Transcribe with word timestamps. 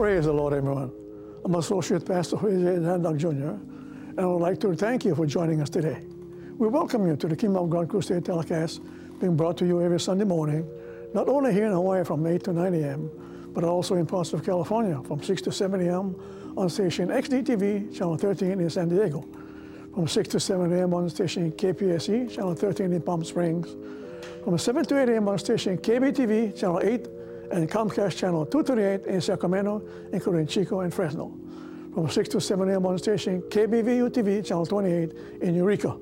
Praise 0.00 0.24
the 0.24 0.32
Lord, 0.32 0.54
everyone. 0.54 0.90
I'm 1.44 1.54
Associate 1.56 2.02
Pastor 2.02 2.38
Jose 2.38 2.56
Dandock 2.56 3.18
Jr., 3.18 3.28
and 4.08 4.18
I 4.18 4.24
would 4.24 4.40
like 4.40 4.58
to 4.60 4.74
thank 4.74 5.04
you 5.04 5.14
for 5.14 5.26
joining 5.26 5.60
us 5.60 5.68
today. 5.68 6.02
We 6.56 6.68
welcome 6.68 7.06
you 7.06 7.16
to 7.16 7.28
the 7.28 7.36
Kingdom 7.36 7.64
of 7.64 7.68
God 7.68 7.90
Crusade 7.90 8.24
telecast 8.24 8.80
being 9.20 9.36
brought 9.36 9.58
to 9.58 9.66
you 9.66 9.82
every 9.82 10.00
Sunday 10.00 10.24
morning, 10.24 10.66
not 11.12 11.28
only 11.28 11.52
here 11.52 11.66
in 11.66 11.72
Hawaii 11.72 12.02
from 12.02 12.26
8 12.26 12.42
to 12.44 12.54
9 12.54 12.74
a.m., 12.76 13.10
but 13.52 13.62
also 13.62 13.96
in 13.96 14.06
parts 14.06 14.32
of 14.32 14.42
California 14.42 14.98
from 15.02 15.22
6 15.22 15.42
to 15.42 15.52
7 15.52 15.86
a.m. 15.86 16.16
on 16.56 16.70
station 16.70 17.08
XDTV, 17.08 17.94
Channel 17.94 18.16
13 18.16 18.52
in 18.52 18.70
San 18.70 18.88
Diego, 18.88 19.28
from 19.92 20.08
6 20.08 20.28
to 20.30 20.40
7 20.40 20.72
a.m. 20.78 20.94
on 20.94 21.10
station 21.10 21.52
KPSE, 21.52 22.34
Channel 22.34 22.54
13 22.54 22.94
in 22.94 23.02
Palm 23.02 23.22
Springs, 23.22 23.76
from 24.44 24.56
7 24.56 24.82
to 24.82 25.02
8 25.02 25.10
a.m. 25.10 25.28
on 25.28 25.38
station 25.38 25.76
KBTV, 25.76 26.58
Channel 26.58 26.80
8, 26.82 27.06
and 27.50 27.68
Comcast 27.68 28.16
Channel 28.16 28.46
238 28.46 29.12
in 29.12 29.20
Sacramento, 29.20 29.82
including 30.12 30.46
Chico 30.46 30.80
and 30.80 30.92
Fresno. 30.92 31.36
From 31.92 32.08
6 32.08 32.28
to 32.30 32.40
7 32.40 32.70
a.m. 32.70 32.86
on 32.86 32.98
station 32.98 33.42
KBVU 33.42 34.10
TV, 34.10 34.44
Channel 34.44 34.66
28 34.66 35.12
in 35.42 35.54
Eureka. 35.56 35.96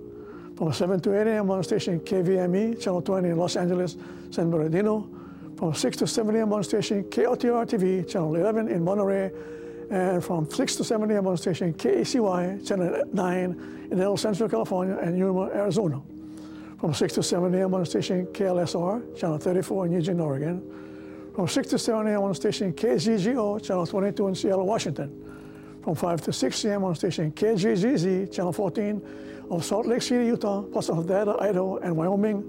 From 0.56 0.72
7 0.72 1.00
to 1.00 1.20
8 1.20 1.26
a.m. 1.26 1.50
on 1.50 1.62
station 1.64 2.00
KVME, 2.00 2.80
Channel 2.80 3.00
20 3.00 3.30
in 3.30 3.36
Los 3.38 3.56
Angeles, 3.56 3.96
San 4.30 4.50
Bernardino. 4.50 5.08
From 5.56 5.74
6 5.74 5.96
to 5.98 6.06
7 6.06 6.36
a.m. 6.36 6.52
on 6.52 6.62
station 6.62 7.04
KOTR 7.04 7.66
TV, 7.66 8.06
Channel 8.06 8.34
11 8.36 8.68
in 8.68 8.84
Monterey. 8.84 9.32
And 9.90 10.22
from 10.22 10.50
6 10.50 10.76
to 10.76 10.84
7 10.84 11.10
a.m. 11.10 11.26
on 11.26 11.38
station 11.38 11.72
KECY, 11.72 12.66
Channel 12.66 13.04
9 13.10 13.88
in 13.90 14.00
El 14.00 14.18
Centro, 14.18 14.46
California, 14.48 14.98
and 14.98 15.16
Yuma, 15.16 15.46
Arizona. 15.54 16.02
From 16.78 16.92
6 16.92 17.14
to 17.14 17.22
7 17.22 17.54
a.m. 17.54 17.72
on 17.74 17.86
station 17.86 18.26
KLSR, 18.26 19.18
Channel 19.18 19.38
34 19.38 19.86
in 19.86 19.92
Eugene, 19.92 20.20
Oregon 20.20 20.87
from 21.38 21.46
6 21.46 21.68
to 21.68 21.78
7 21.78 22.08
a.m. 22.08 22.22
on 22.22 22.34
station 22.34 22.72
KZJO, 22.72 23.62
Channel 23.62 23.86
22 23.86 24.26
in 24.26 24.34
Seattle, 24.34 24.66
Washington. 24.66 25.80
From 25.84 25.94
5 25.94 26.22
to 26.22 26.32
6 26.32 26.64
a.m. 26.64 26.82
on 26.82 26.96
station 26.96 27.30
KJZZ, 27.30 28.32
Channel 28.32 28.52
14 28.52 29.46
of 29.48 29.64
Salt 29.64 29.86
Lake 29.86 30.02
City, 30.02 30.26
Utah, 30.26 30.62
plus 30.62 30.90
of 30.90 31.06
Data, 31.06 31.36
Idaho, 31.38 31.76
and 31.76 31.96
Wyoming. 31.96 32.42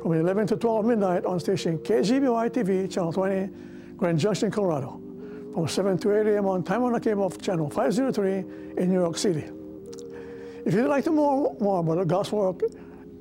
From 0.00 0.14
11 0.14 0.46
to 0.46 0.56
12 0.56 0.86
midnight 0.86 1.26
on 1.26 1.38
station 1.38 1.76
KGBY 1.80 2.48
TV, 2.48 2.90
Channel 2.90 3.12
20, 3.12 3.50
Grand 3.98 4.18
Junction, 4.18 4.50
Colorado. 4.50 4.98
From 5.52 5.68
7 5.68 5.98
to 5.98 6.20
8 6.20 6.26
a.m. 6.28 6.46
on 6.46 6.62
Time 6.62 6.80
Warner 6.80 6.98
Cable 6.98 7.26
of 7.26 7.42
Channel 7.42 7.68
503 7.68 8.32
in 8.82 8.88
New 8.88 9.00
York 9.00 9.18
City. 9.18 9.44
If 10.64 10.72
you'd 10.72 10.88
like 10.88 11.04
to 11.04 11.10
know 11.10 11.58
more 11.60 11.80
about 11.80 11.98
the 11.98 12.04
gospel 12.06 12.38
work 12.38 12.62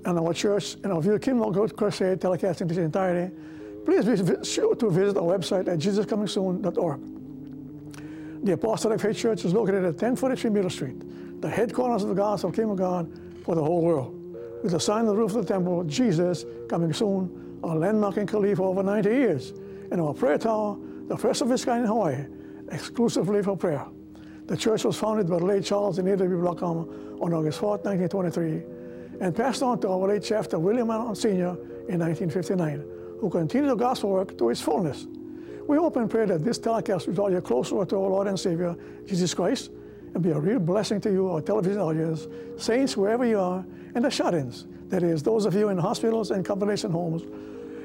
and 0.06 0.18
our 0.18 0.34
church 0.34 0.76
and 0.76 0.94
our 0.94 1.02
View 1.02 1.16
of 1.16 1.54
God 1.54 1.76
Crusade 1.76 2.22
telecast 2.22 2.62
in 2.62 2.70
entirety, 2.70 3.36
please 3.86 4.06
be 4.06 4.44
sure 4.44 4.76
to 4.76 4.90
visit 4.90 5.18
our 5.18 5.24
website 5.24 5.68
at 5.68 5.80
jesuscomingsoon.org. 5.80 7.02
The 8.44 8.54
Apostolic 8.54 9.02
Faith 9.02 9.18
Church 9.18 9.44
is 9.44 9.54
located 9.54 9.84
at 9.84 10.02
1043 10.02 10.50
Middle 10.50 10.70
Street, 10.70 11.42
the 11.42 11.50
headquarters 11.50 12.04
of 12.04 12.10
the 12.10 12.16
gospel 12.16 12.52
Kingdom 12.52 12.72
of 12.72 12.78
God 12.78 13.12
for 13.44 13.56
the 13.56 13.64
whole 13.64 13.82
world. 13.82 14.16
With 14.64 14.74
a 14.74 14.80
sign 14.80 15.02
on 15.02 15.08
the 15.08 15.16
roof 15.16 15.36
of 15.36 15.46
the 15.46 15.54
temple, 15.54 15.84
Jesus 15.84 16.46
coming 16.70 16.94
soon, 16.94 17.60
our 17.64 17.76
landmark 17.76 18.18
in 18.18 18.28
Kalihi 18.28 18.56
for 18.56 18.64
over 18.64 18.82
90 18.82 19.10
years, 19.10 19.54
and 19.92 20.00
our 20.00 20.14
prayer 20.14 20.38
tower, 20.38 20.78
the 21.08 21.18
first 21.18 21.42
of 21.42 21.52
its 21.52 21.66
kind 21.66 21.82
in 21.82 21.88
Hawaii, 21.88 22.26
exclusively 22.72 23.44
for 23.44 23.58
prayer. 23.58 23.86
The 24.46 24.56
church 24.56 24.86
was 24.86 24.98
founded 24.98 25.28
by 25.28 25.36
late 25.38 25.66
Charles 25.66 26.00
and 26.00 26.08
A.W. 26.08 26.42
Blackham 26.42 27.20
on 27.22 27.34
August 27.34 27.60
4, 27.60 27.78
1923, 27.80 29.20
and 29.22 29.36
passed 29.36 29.62
on 29.62 29.82
to 29.82 29.90
our 29.90 30.08
late 30.08 30.24
Chapter 30.24 30.58
William 30.60 30.90
Allen 30.90 31.16
Sr. 31.16 31.58
in 31.90 32.00
1959 32.00 32.99
who 33.20 33.30
continue 33.30 33.70
the 33.70 33.76
gospel 33.76 34.12
work 34.12 34.38
to 34.38 34.50
its 34.50 34.62
fullness. 34.62 35.08
We 35.68 35.78
hope 35.78 35.98
and 35.98 36.10
pray 36.10 36.26
that 36.26 36.44
this 36.44 36.58
telecast 36.58 37.08
will 37.08 37.14
draw 37.14 37.28
you 37.28 37.42
closer 37.42 37.86
to 37.86 37.96
our 37.96 38.10
Lord 38.10 38.28
and 38.28 38.40
Savior, 38.40 38.76
Jesus 39.06 39.34
Christ, 39.34 39.72
and 40.14 40.24
be 40.24 40.32
a 40.32 40.40
real 40.40 40.60
blessing 40.60 41.00
to 41.02 41.12
you, 41.12 41.30
our 41.30 41.42
television 41.42 41.80
audience, 41.80 42.28
saints 42.58 42.98
wherever 42.98 43.26
you 43.26 43.40
are, 43.40 43.64
and 43.94 44.04
the 44.04 44.10
shut-ins, 44.10 44.66
that 44.88 45.04
is, 45.04 45.22
those 45.22 45.46
of 45.46 45.54
you 45.54 45.70
in 45.70 45.78
hospitals 45.78 46.32
and 46.32 46.44
combination 46.44 46.92
homes. 46.92 47.24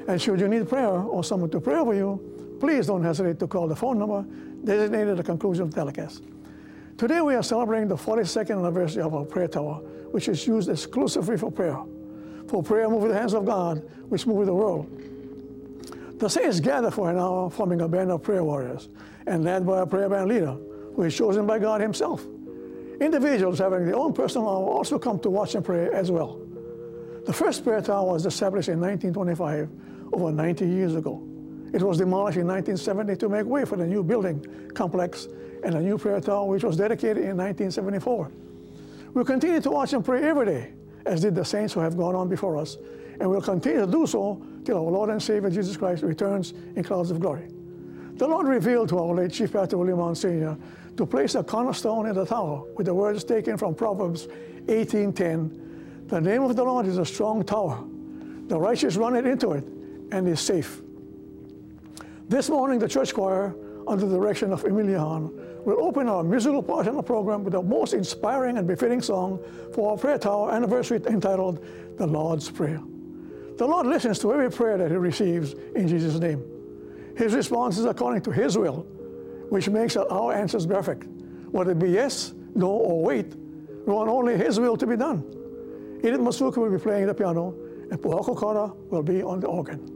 And 0.07 0.19
should 0.21 0.39
you 0.39 0.47
need 0.47 0.67
prayer 0.67 0.87
or 0.89 1.23
someone 1.23 1.49
to 1.51 1.59
pray 1.59 1.75
over 1.75 1.93
you, 1.93 2.57
please 2.59 2.87
don't 2.87 3.03
hesitate 3.03 3.39
to 3.39 3.47
call 3.47 3.67
the 3.67 3.75
phone 3.75 3.99
number 3.99 4.25
designated 4.63 5.09
at 5.09 5.17
the 5.17 5.23
conclusion 5.23 5.63
of 5.63 5.71
the 5.71 5.75
telecast. 5.75 6.23
Today 6.97 7.21
we 7.21 7.35
are 7.35 7.43
celebrating 7.43 7.87
the 7.87 7.95
42nd 7.95 8.57
anniversary 8.57 9.03
of 9.03 9.13
our 9.13 9.25
prayer 9.25 9.47
tower, 9.47 9.75
which 10.11 10.27
is 10.27 10.47
used 10.47 10.69
exclusively 10.69 11.37
for 11.37 11.51
prayer. 11.51 11.77
For 12.47 12.63
prayer 12.63 12.89
move 12.89 13.03
with 13.03 13.11
the 13.11 13.17
hands 13.17 13.33
of 13.33 13.45
God, 13.45 13.83
which 14.09 14.25
move 14.25 14.37
with 14.37 14.47
the 14.47 14.53
world. 14.53 14.89
The 16.17 16.29
saints 16.29 16.61
gather 16.61 16.91
for 16.91 17.09
an 17.09 17.17
hour, 17.17 17.49
forming 17.49 17.81
a 17.81 17.87
band 17.87 18.09
of 18.11 18.23
prayer 18.23 18.43
warriors, 18.43 18.87
and 19.27 19.43
led 19.43 19.65
by 19.65 19.81
a 19.81 19.85
prayer 19.85 20.07
band 20.07 20.29
leader, 20.29 20.55
who 20.95 21.03
is 21.03 21.15
chosen 21.15 21.45
by 21.45 21.59
God 21.59 21.81
Himself. 21.81 22.25
Individuals 23.01 23.59
having 23.59 23.85
their 23.85 23.97
own 23.97 24.13
personal 24.13 24.47
hour 24.47 24.69
also 24.69 24.97
come 24.97 25.19
to 25.19 25.29
watch 25.29 25.55
and 25.55 25.65
pray 25.65 25.89
as 25.91 26.09
well. 26.09 26.39
The 27.25 27.33
first 27.33 27.63
prayer 27.65 27.81
tower 27.81 28.13
was 28.13 28.25
established 28.25 28.69
in 28.69 28.79
1925, 28.79 29.69
over 30.13 30.31
90 30.31 30.65
years 30.65 30.95
ago. 30.95 31.21
It 31.73 31.81
was 31.81 31.97
demolished 31.97 32.37
in 32.37 32.47
1970 32.47 33.17
to 33.17 33.27
make 33.27 33.45
way 33.45 33.65
for 33.65 33.75
the 33.75 33.85
new 33.85 34.01
building 34.01 34.45
complex 34.73 35.27
and 35.63 35.75
a 35.75 35.81
new 35.81 35.97
prayer 35.97 36.21
tower, 36.21 36.45
which 36.45 36.63
was 36.63 36.77
dedicated 36.77 37.23
in 37.23 37.35
1974. 37.35 38.31
We 39.13 39.23
continue 39.25 39.59
to 39.59 39.71
watch 39.71 39.91
and 39.91 40.05
pray 40.05 40.23
every 40.23 40.45
day, 40.45 40.73
as 41.05 41.21
did 41.21 41.35
the 41.35 41.43
saints 41.43 41.73
who 41.73 41.81
have 41.81 41.97
gone 41.97 42.15
on 42.15 42.29
before 42.29 42.57
us, 42.57 42.77
and 43.19 43.29
will 43.29 43.41
continue 43.41 43.85
to 43.85 43.91
do 43.91 44.05
so 44.07 44.41
till 44.63 44.77
our 44.77 44.91
Lord 44.91 45.09
and 45.09 45.21
Savior 45.21 45.49
Jesus 45.49 45.77
Christ 45.77 46.03
returns 46.03 46.53
in 46.75 46.83
clouds 46.83 47.11
of 47.11 47.19
glory. 47.19 47.47
The 48.15 48.27
Lord 48.27 48.47
revealed 48.47 48.89
to 48.89 48.99
our 48.99 49.13
late 49.13 49.31
Chief 49.31 49.51
Pastor 49.51 49.77
William 49.77 49.99
Allen 49.99 50.15
Sr. 50.15 50.57
to 50.95 51.05
place 51.05 51.35
a 51.35 51.43
cornerstone 51.43 52.07
in 52.07 52.15
the 52.15 52.25
tower 52.25 52.63
with 52.75 52.85
the 52.85 52.93
words 52.93 53.23
taken 53.23 53.57
from 53.57 53.75
Proverbs 53.75 54.27
18.10, 54.67 56.07
The 56.07 56.21
name 56.21 56.43
of 56.43 56.55
the 56.55 56.63
Lord 56.63 56.85
is 56.87 56.97
a 56.97 57.05
strong 57.05 57.43
tower. 57.43 57.83
The 58.47 58.57
righteous 58.57 58.95
run 58.95 59.15
it 59.15 59.25
into 59.25 59.51
it 59.51 59.65
and 60.11 60.27
is 60.27 60.39
safe. 60.39 60.81
This 62.29 62.49
morning, 62.49 62.79
the 62.79 62.87
church 62.87 63.13
choir, 63.13 63.55
under 63.87 64.05
the 64.05 64.15
direction 64.15 64.53
of 64.53 64.63
Emilia 64.63 64.99
Hahn, 64.99 65.31
will 65.65 65.83
open 65.83 66.07
our 66.07 66.23
musical 66.23 66.63
portion 66.63 66.91
of 66.91 66.95
the 66.95 67.03
program 67.03 67.43
with 67.43 67.53
the 67.53 67.61
most 67.61 67.93
inspiring 67.93 68.57
and 68.57 68.67
befitting 68.67 69.01
song 69.01 69.39
for 69.73 69.91
our 69.91 69.97
prayer 69.97 70.17
tower 70.17 70.51
anniversary 70.51 71.01
entitled 71.07 71.63
The 71.97 72.07
Lord's 72.07 72.49
Prayer. 72.49 72.81
The 73.57 73.65
Lord 73.65 73.87
listens 73.87 74.19
to 74.19 74.33
every 74.33 74.51
prayer 74.51 74.77
that 74.77 74.91
He 74.91 74.97
receives 74.97 75.53
in 75.75 75.87
Jesus' 75.87 76.19
name. 76.19 76.43
His 77.15 77.33
response 77.33 77.77
is 77.77 77.85
according 77.85 78.21
to 78.23 78.31
His 78.31 78.57
will, 78.57 78.85
which 79.49 79.69
makes 79.69 79.95
our 79.95 80.33
answers 80.33 80.65
perfect. 80.65 81.07
Whether 81.51 81.71
it 81.71 81.79
be 81.79 81.91
yes, 81.91 82.33
no, 82.53 82.67
or 82.67 83.01
wait, 83.01 83.33
we 83.85 83.93
want 83.93 84.09
only 84.09 84.37
His 84.37 84.59
will 84.59 84.75
to 84.75 84.85
be 84.85 84.97
done. 84.97 85.23
Edith 85.99 86.19
Masuka 86.19 86.57
will 86.57 86.69
be 86.69 86.77
playing 86.77 87.07
the 87.07 87.13
piano, 87.13 87.55
and 87.89 88.01
Pohako 88.01 88.35
Kora 88.35 88.73
will 88.89 89.03
be 89.03 89.23
on 89.23 89.39
the 89.39 89.47
organ. 89.47 89.94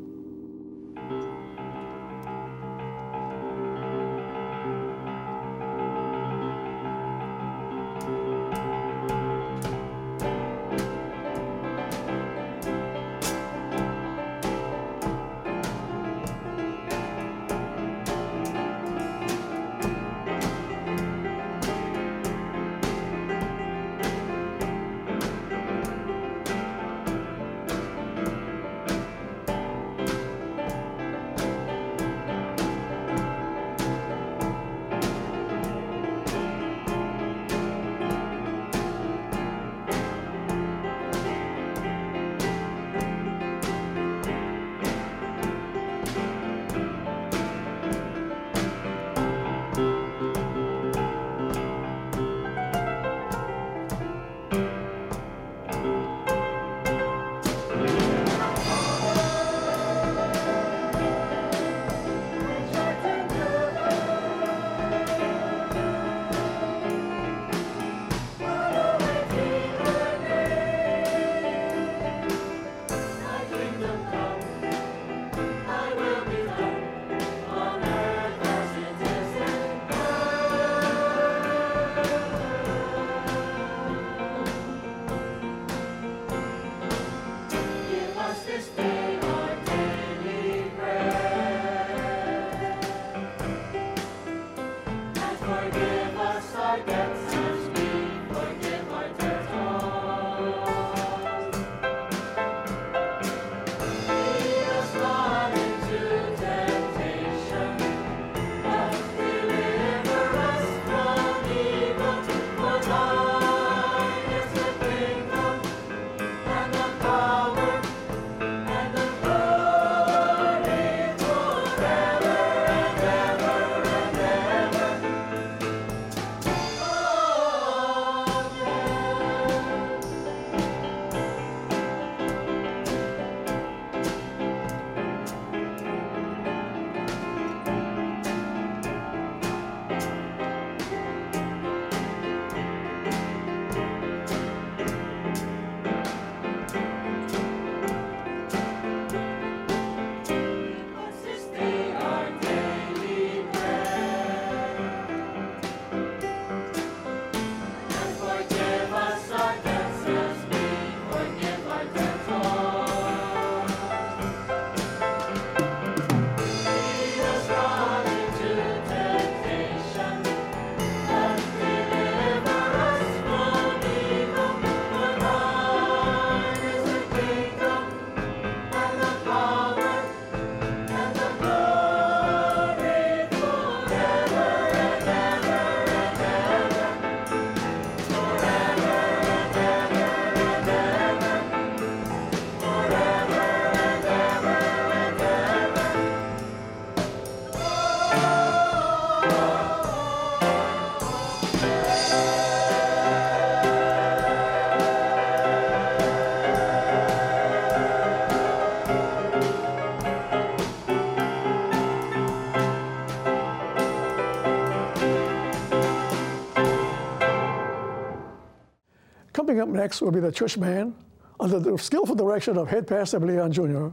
Coming 219.60 219.76
up 219.76 219.82
next 219.82 220.02
will 220.02 220.12
be 220.12 220.22
the 220.22 220.32
church 220.32 220.58
band 220.58 220.96
under 221.38 221.60
the 221.60 221.78
skillful 221.78 222.16
direction 222.16 222.58
of 222.58 222.70
head 222.70 222.88
pastor 222.88 223.20
Leon 223.20 223.52
Jr. 223.52 223.88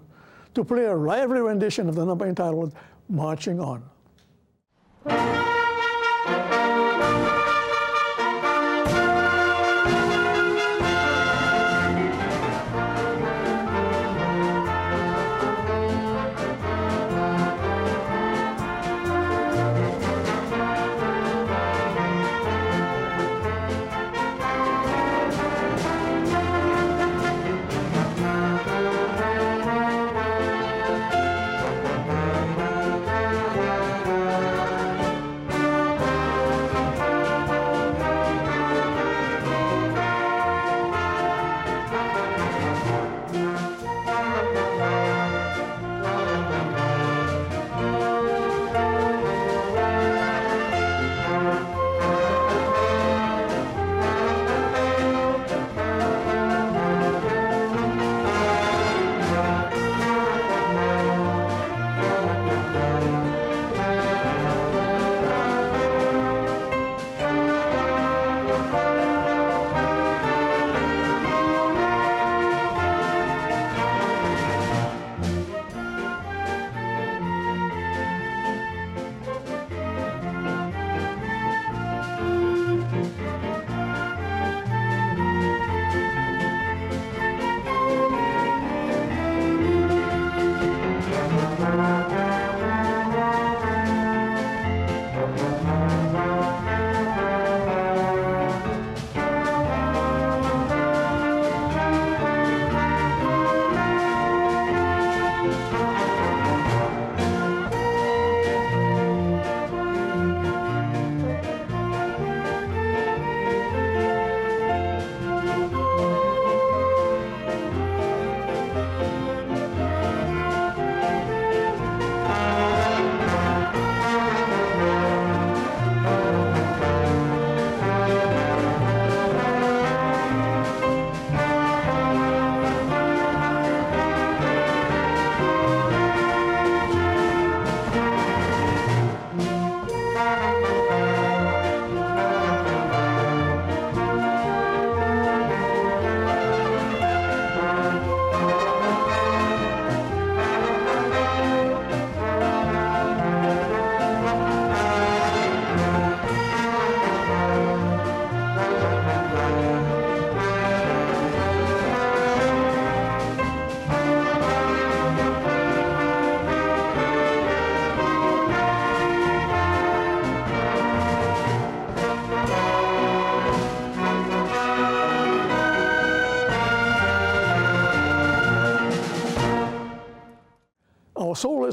to 0.55 0.65
play 0.65 0.85
a 0.85 0.95
lively 0.95 1.41
rendition 1.41 1.89
of 1.89 1.97
the 1.97 2.05
number 2.05 2.25
entitled 2.25 2.73
Marching 3.09 3.59
On. 3.59 3.83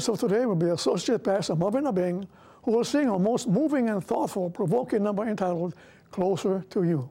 Soloist 0.00 0.24
of 0.24 0.28
today 0.28 0.44
will 0.44 0.56
be 0.56 0.66
Associate 0.70 1.22
Pastor 1.22 1.54
Marvin 1.54 1.84
Abing, 1.84 2.26
who 2.64 2.72
will 2.72 2.84
sing 2.84 3.08
a 3.08 3.16
most 3.16 3.46
moving 3.46 3.88
and 3.90 4.02
thoughtful, 4.02 4.50
provoking 4.50 5.04
number 5.04 5.22
entitled 5.22 5.76
Closer 6.10 6.64
to 6.70 6.82
You. 6.82 7.08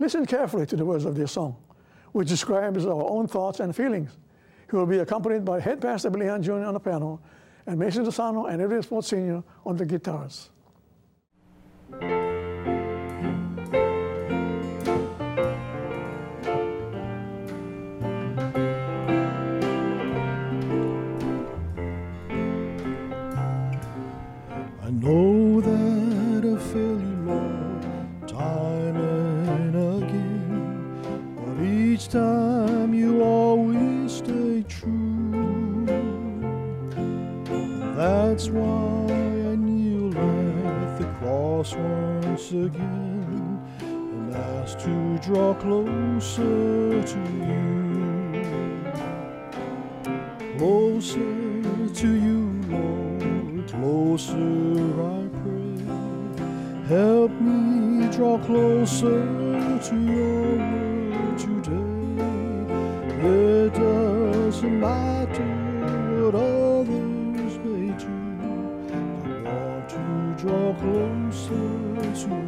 Listen 0.00 0.26
carefully 0.26 0.66
to 0.66 0.76
the 0.76 0.84
words 0.84 1.04
of 1.04 1.14
this 1.14 1.30
song, 1.30 1.56
which 2.10 2.28
describes 2.28 2.84
our 2.84 3.08
own 3.08 3.28
thoughts 3.28 3.60
and 3.60 3.76
feelings. 3.76 4.10
He 4.68 4.76
will 4.76 4.86
be 4.86 4.98
accompanied 4.98 5.44
by 5.44 5.60
Head 5.60 5.80
Pastor 5.80 6.10
Billy 6.10 6.28
Ann 6.28 6.42
Jr. 6.42 6.64
on 6.64 6.74
the 6.74 6.80
piano 6.80 7.20
and 7.64 7.78
Mason 7.78 8.04
DeSano 8.04 8.50
and 8.50 8.60
Edwin 8.60 8.82
Sproat 8.82 9.04
Sr. 9.04 9.44
on 9.64 9.76
the 9.76 9.86
guitars. 9.86 10.50
Know 25.06 25.60
that 25.60 26.42
I 26.44 26.56
fail 26.72 26.98
you, 27.08 27.16
Lord, 27.30 28.28
time 28.28 28.96
and 28.96 29.74
again, 30.02 30.64
but 31.36 31.56
each 31.64 32.08
time 32.08 32.92
you 32.92 33.22
always 33.22 34.12
stay 34.22 34.64
true. 34.68 35.86
that's 37.96 38.48
why 38.50 39.06
I 39.50 39.54
kneel 39.66 40.10
at 40.18 40.98
the 40.98 41.06
cross 41.18 41.74
once 41.74 42.50
again 42.50 43.60
and 43.80 44.34
ask 44.34 44.78
to 44.80 45.18
draw 45.26 45.54
closer 45.54 47.02
to 47.12 47.20
you, 47.50 47.62
closer 50.58 51.88
to 52.02 52.08
you, 52.26 52.35
Lord, 53.86 55.30
pray. 55.42 55.78
Help 56.88 57.30
me 57.40 58.08
draw 58.08 58.36
closer 58.38 59.22
to 59.80 59.94
your 60.00 60.56
word 60.58 61.38
today. 61.38 61.86
It 63.22 63.74
doesn't 63.74 64.80
matter 64.80 65.52
what 66.20 66.34
others 66.34 67.58
may 67.64 67.92
do. 68.02 68.14
I 68.90 69.42
want 69.44 69.88
to 69.90 70.02
draw 70.36 70.74
closer 70.74 71.66
to 72.22 72.45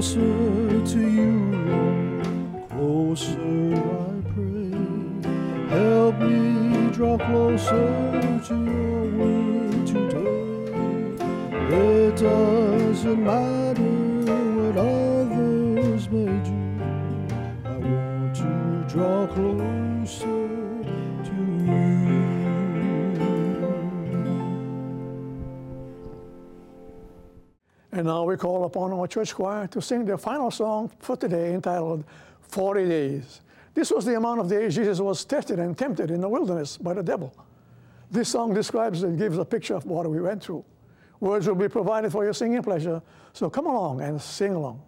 Closer 0.00 0.80
to 0.92 0.98
you, 0.98 1.30
closer 2.70 3.74
I 3.76 4.22
pray. 4.32 4.72
Help 5.68 6.14
me 6.20 6.90
draw 6.90 7.18
closer 7.18 8.40
to 8.46 8.54
your 8.64 9.02
word 9.18 9.86
today. 9.86 10.40
It 11.68 12.16
doesn't 12.16 13.22
matter 13.22 13.89
And 28.00 28.06
now 28.06 28.24
we 28.24 28.38
call 28.38 28.64
upon 28.64 28.94
our 28.94 29.06
church 29.06 29.34
choir 29.34 29.66
to 29.66 29.82
sing 29.82 30.06
their 30.06 30.16
final 30.16 30.50
song 30.50 30.90
for 31.00 31.18
today 31.18 31.52
entitled 31.52 32.02
40 32.40 32.88
Days. 32.88 33.42
This 33.74 33.90
was 33.90 34.06
the 34.06 34.16
amount 34.16 34.40
of 34.40 34.48
days 34.48 34.74
Jesus 34.74 35.00
was 35.00 35.22
tested 35.22 35.58
and 35.58 35.76
tempted 35.76 36.10
in 36.10 36.22
the 36.22 36.28
wilderness 36.28 36.78
by 36.78 36.94
the 36.94 37.02
devil. 37.02 37.36
This 38.10 38.30
song 38.30 38.54
describes 38.54 39.02
and 39.02 39.18
gives 39.18 39.36
a 39.36 39.44
picture 39.44 39.74
of 39.74 39.84
what 39.84 40.08
we 40.10 40.18
went 40.18 40.42
through. 40.42 40.64
Words 41.20 41.46
will 41.46 41.56
be 41.56 41.68
provided 41.68 42.10
for 42.10 42.24
your 42.24 42.32
singing 42.32 42.62
pleasure, 42.62 43.02
so 43.34 43.50
come 43.50 43.66
along 43.66 44.00
and 44.00 44.18
sing 44.18 44.54
along. 44.54 44.80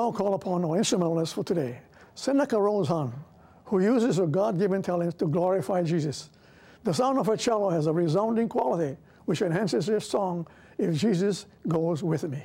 Now 0.00 0.10
call 0.10 0.32
upon 0.32 0.64
our 0.64 0.78
instrumentalists 0.78 1.34
for 1.34 1.44
today 1.44 1.78
Seneca 2.14 2.56
Rosehan, 2.56 3.12
who 3.64 3.82
uses 3.82 4.16
her 4.16 4.26
God 4.26 4.58
given 4.58 4.80
talents 4.80 5.14
to 5.16 5.26
glorify 5.26 5.82
Jesus. 5.82 6.30
The 6.84 6.94
sound 6.94 7.18
of 7.18 7.26
her 7.26 7.36
cello 7.36 7.68
has 7.68 7.86
a 7.86 7.92
resounding 7.92 8.48
quality 8.48 8.96
which 9.26 9.42
enhances 9.42 9.86
her 9.88 10.00
song, 10.00 10.46
If 10.78 10.94
Jesus 10.94 11.44
Goes 11.68 12.02
With 12.02 12.26
Me. 12.28 12.42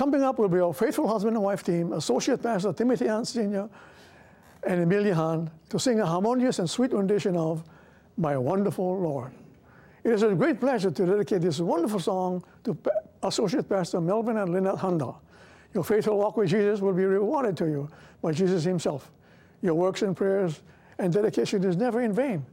Coming 0.00 0.22
up 0.22 0.38
will 0.38 0.48
be 0.48 0.60
our 0.60 0.72
faithful 0.72 1.06
husband 1.06 1.36
and 1.36 1.44
wife 1.44 1.62
team, 1.62 1.92
Associate 1.92 2.42
Pastor 2.42 2.72
Timothy 2.72 3.06
Hahn 3.06 3.22
Sr. 3.22 3.68
and 4.62 4.80
Emilia 4.80 5.14
Hahn, 5.14 5.50
to 5.68 5.78
sing 5.78 6.00
a 6.00 6.06
harmonious 6.06 6.58
and 6.58 6.70
sweet 6.70 6.94
rendition 6.94 7.36
of 7.36 7.62
My 8.16 8.38
Wonderful 8.38 8.98
Lord. 8.98 9.30
It 10.02 10.12
is 10.12 10.22
a 10.22 10.34
great 10.34 10.58
pleasure 10.58 10.90
to 10.90 11.04
dedicate 11.04 11.42
this 11.42 11.60
wonderful 11.60 12.00
song 12.00 12.42
to 12.64 12.72
Pa- 12.72 12.92
Associate 13.24 13.68
Pastor 13.68 14.00
Melvin 14.00 14.38
and 14.38 14.54
Lynette 14.54 14.78
Honda. 14.78 15.12
Your 15.74 15.84
faithful 15.84 16.16
walk 16.16 16.38
with 16.38 16.48
Jesus 16.48 16.80
will 16.80 16.94
be 16.94 17.04
rewarded 17.04 17.54
to 17.58 17.66
you 17.66 17.90
by 18.22 18.32
Jesus 18.32 18.64
Himself. 18.64 19.10
Your 19.60 19.74
works 19.74 20.00
and 20.00 20.16
prayers 20.16 20.62
and 20.98 21.12
dedication 21.12 21.62
is 21.62 21.76
never 21.76 22.00
in 22.00 22.14
vain. 22.14 22.46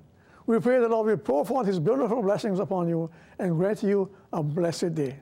We 0.48 0.60
pray 0.60 0.80
that 0.82 0.92
Lord 0.92 1.08
will 1.08 1.16
pour 1.16 1.46
forth 1.46 1.68
His 1.68 1.80
beautiful 1.80 2.22
blessings 2.22 2.60
upon 2.60 2.90
you 2.90 3.10
and 3.40 3.56
grant 3.56 3.84
you 3.84 4.10
a 4.34 4.44
blessed 4.44 4.96
day. 4.96 5.20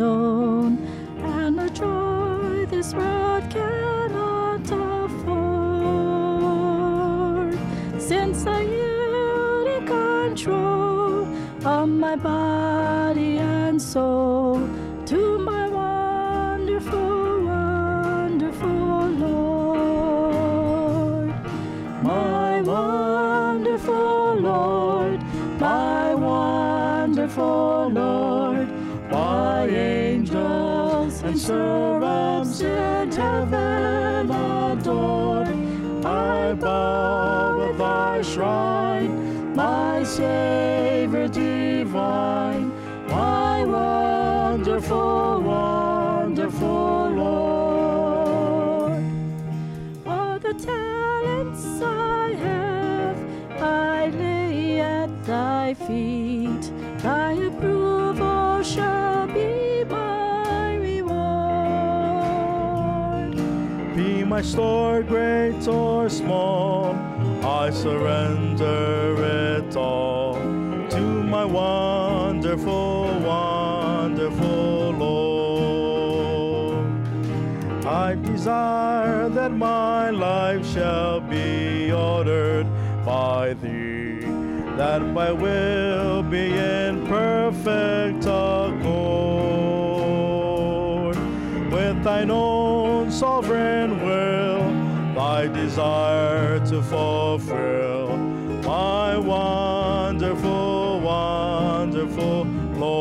And 0.00 1.60
a 1.60 1.68
joy 1.70 2.66
this 2.66 2.92
world 2.94 3.48
cannot 3.50 4.70
afford. 5.04 5.20
Since 8.00 8.46
I 8.46 8.60
yielded 8.62 9.86
control 9.86 11.26
of 11.64 11.88
my 11.88 12.16
body 12.16 13.38
and 13.38 13.80
soul 13.80 14.43
my 64.34 64.42
store 64.42 65.00
great 65.04 65.68
or 65.68 66.08
small, 66.08 66.92
I 67.44 67.70
surrender 67.70 69.14
it 69.22 69.76
all 69.76 70.34
to 70.90 71.00
my 71.34 71.44
wonderful, 71.44 73.16
wonderful 73.20 74.90
Lord. 75.04 76.84
I 77.86 78.16
desire 78.16 79.28
that 79.28 79.52
my 79.52 80.10
life 80.10 80.66
shall 80.66 81.20
be 81.20 81.92
ordered 81.92 82.66
by 83.06 83.54
thee, 83.62 84.18
that 84.76 85.00
my 85.00 85.30
will 85.30 86.24
be 86.24 86.46
in 86.58 87.06
perfect 87.06 88.24
accord 88.24 89.14
with 91.70 92.02
thine 92.02 92.32
own 92.32 92.53
sovereign 93.14 94.04
will, 94.04 94.58
thy 95.14 95.46
desire 95.46 96.58
to 96.66 96.82
fulfill. 96.82 98.16
My 98.64 99.16
wonderful, 99.16 100.98
wonderful 101.00 102.44
Lord. 102.76 103.00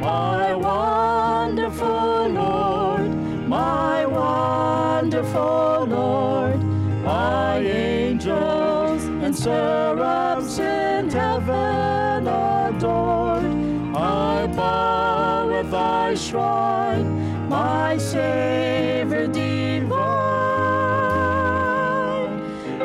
My 0.00 0.54
wonderful 0.54 2.28
Lord, 2.28 3.10
my 3.48 4.06
wonderful 4.06 5.86
Lord, 5.86 6.62
my 7.02 7.58
angels 7.58 9.04
and 9.24 9.34
seraphs 9.34 10.60
in 10.60 11.10
heaven 11.10 12.28
adored. 12.28 13.44
I 13.92 14.46
bow 14.46 15.50
at 15.50 15.68
thy 15.70 16.14
shrine, 16.14 17.09
my 17.90 17.98
Savior 17.98 19.26
divine, 19.26 19.90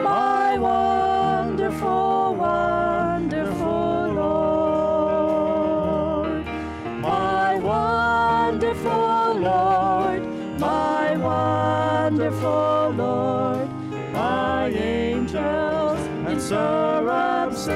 my 0.02 0.58
wonderful, 0.58 2.34
wonderful 2.34 4.14
Lord. 4.22 4.46
My 7.02 7.60
wonderful 7.60 9.36
Lord, 9.50 10.24
my 10.60 11.16
wonderful 11.18 12.90
Lord, 12.98 13.70
my 14.12 14.70
angels 14.70 16.00
and 16.26 16.42
seraphs 16.42 17.68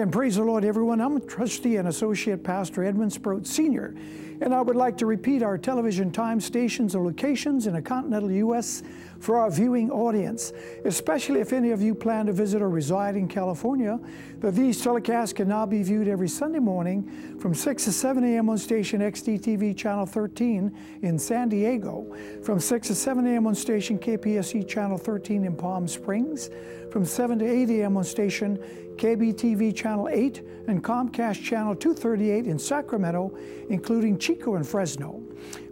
and 0.00 0.12
praise 0.12 0.36
the 0.36 0.44
Lord, 0.44 0.64
everyone. 0.64 1.00
I'm 1.00 1.20
trustee 1.26 1.76
and 1.76 1.88
associate 1.88 2.44
pastor 2.44 2.84
Edmund 2.84 3.12
Sproat 3.12 3.46
Sr., 3.46 3.94
and 4.40 4.54
I 4.54 4.60
would 4.60 4.76
like 4.76 4.96
to 4.98 5.06
repeat 5.06 5.42
our 5.42 5.58
television 5.58 6.12
time 6.12 6.40
stations 6.40 6.94
and 6.94 7.04
locations 7.04 7.66
in 7.66 7.74
the 7.74 7.82
continental 7.82 8.30
U.S. 8.30 8.84
for 9.20 9.36
our 9.36 9.50
viewing 9.50 9.90
audience, 9.90 10.52
especially 10.84 11.40
if 11.40 11.52
any 11.52 11.70
of 11.70 11.82
you 11.82 11.94
plan 11.94 12.26
to 12.26 12.32
visit 12.32 12.62
or 12.62 12.68
reside 12.68 13.16
in 13.16 13.28
California. 13.28 13.98
That 14.38 14.54
these 14.54 14.80
telecasts 14.82 15.34
can 15.34 15.48
now 15.48 15.66
be 15.66 15.82
viewed 15.82 16.08
every 16.08 16.28
Sunday 16.28 16.60
morning 16.60 17.38
from 17.40 17.54
6 17.54 17.84
to 17.84 17.92
7 17.92 18.24
a.m. 18.24 18.48
on 18.48 18.58
station 18.58 19.00
XDTV 19.00 19.76
Channel 19.76 20.06
13 20.06 20.76
in 21.02 21.18
San 21.18 21.48
Diego, 21.48 22.16
from 22.42 22.60
6 22.60 22.88
to 22.88 22.94
7 22.94 23.26
a.m. 23.26 23.46
on 23.46 23.54
station 23.54 23.98
KPSE 23.98 24.66
Channel 24.68 24.98
13 24.98 25.44
in 25.44 25.56
Palm 25.56 25.88
Springs, 25.88 26.50
from 26.90 27.04
7 27.04 27.38
to 27.40 27.44
8 27.44 27.70
a.m. 27.70 27.96
on 27.96 28.04
station 28.04 28.58
KBTV 28.96 29.74
Channel 29.74 30.08
8 30.08 30.42
and 30.68 30.82
Comcast 30.82 31.42
Channel 31.42 31.74
238 31.76 32.46
in 32.46 32.58
Sacramento, 32.58 33.36
including 33.70 34.18
Chico 34.18 34.56
and 34.56 34.66
Fresno. 34.66 35.22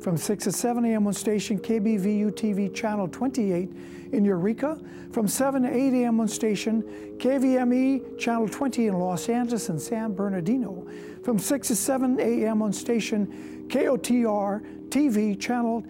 From 0.01 0.17
6 0.17 0.45
to 0.45 0.53
7 0.53 0.85
a.m. 0.85 1.07
on 1.07 1.13
station 1.13 1.59
KBVU 1.59 2.33
TV 2.33 2.73
Channel 2.75 3.09
28 3.09 3.71
in 4.13 4.25
Eureka. 4.25 4.79
From 5.13 5.27
7 5.27 5.63
to 5.63 5.69
8 5.69 6.03
a.m. 6.03 6.21
on 6.21 6.29
station 6.29 6.83
KVME 7.19 8.19
Channel 8.19 8.49
20 8.49 8.87
in 8.89 8.99
Los 8.99 9.29
Angeles 9.29 9.69
and 9.69 9.81
San 9.81 10.15
Bernardino. 10.15 10.87
From 11.23 11.39
6 11.39 11.69
to 11.69 11.77
7 11.77 12.21
a.m. 12.21 12.63
on 12.63 12.73
station 12.73 13.67
KOTR 13.69 14.89
TV 14.89 15.39
Channel 15.39 15.85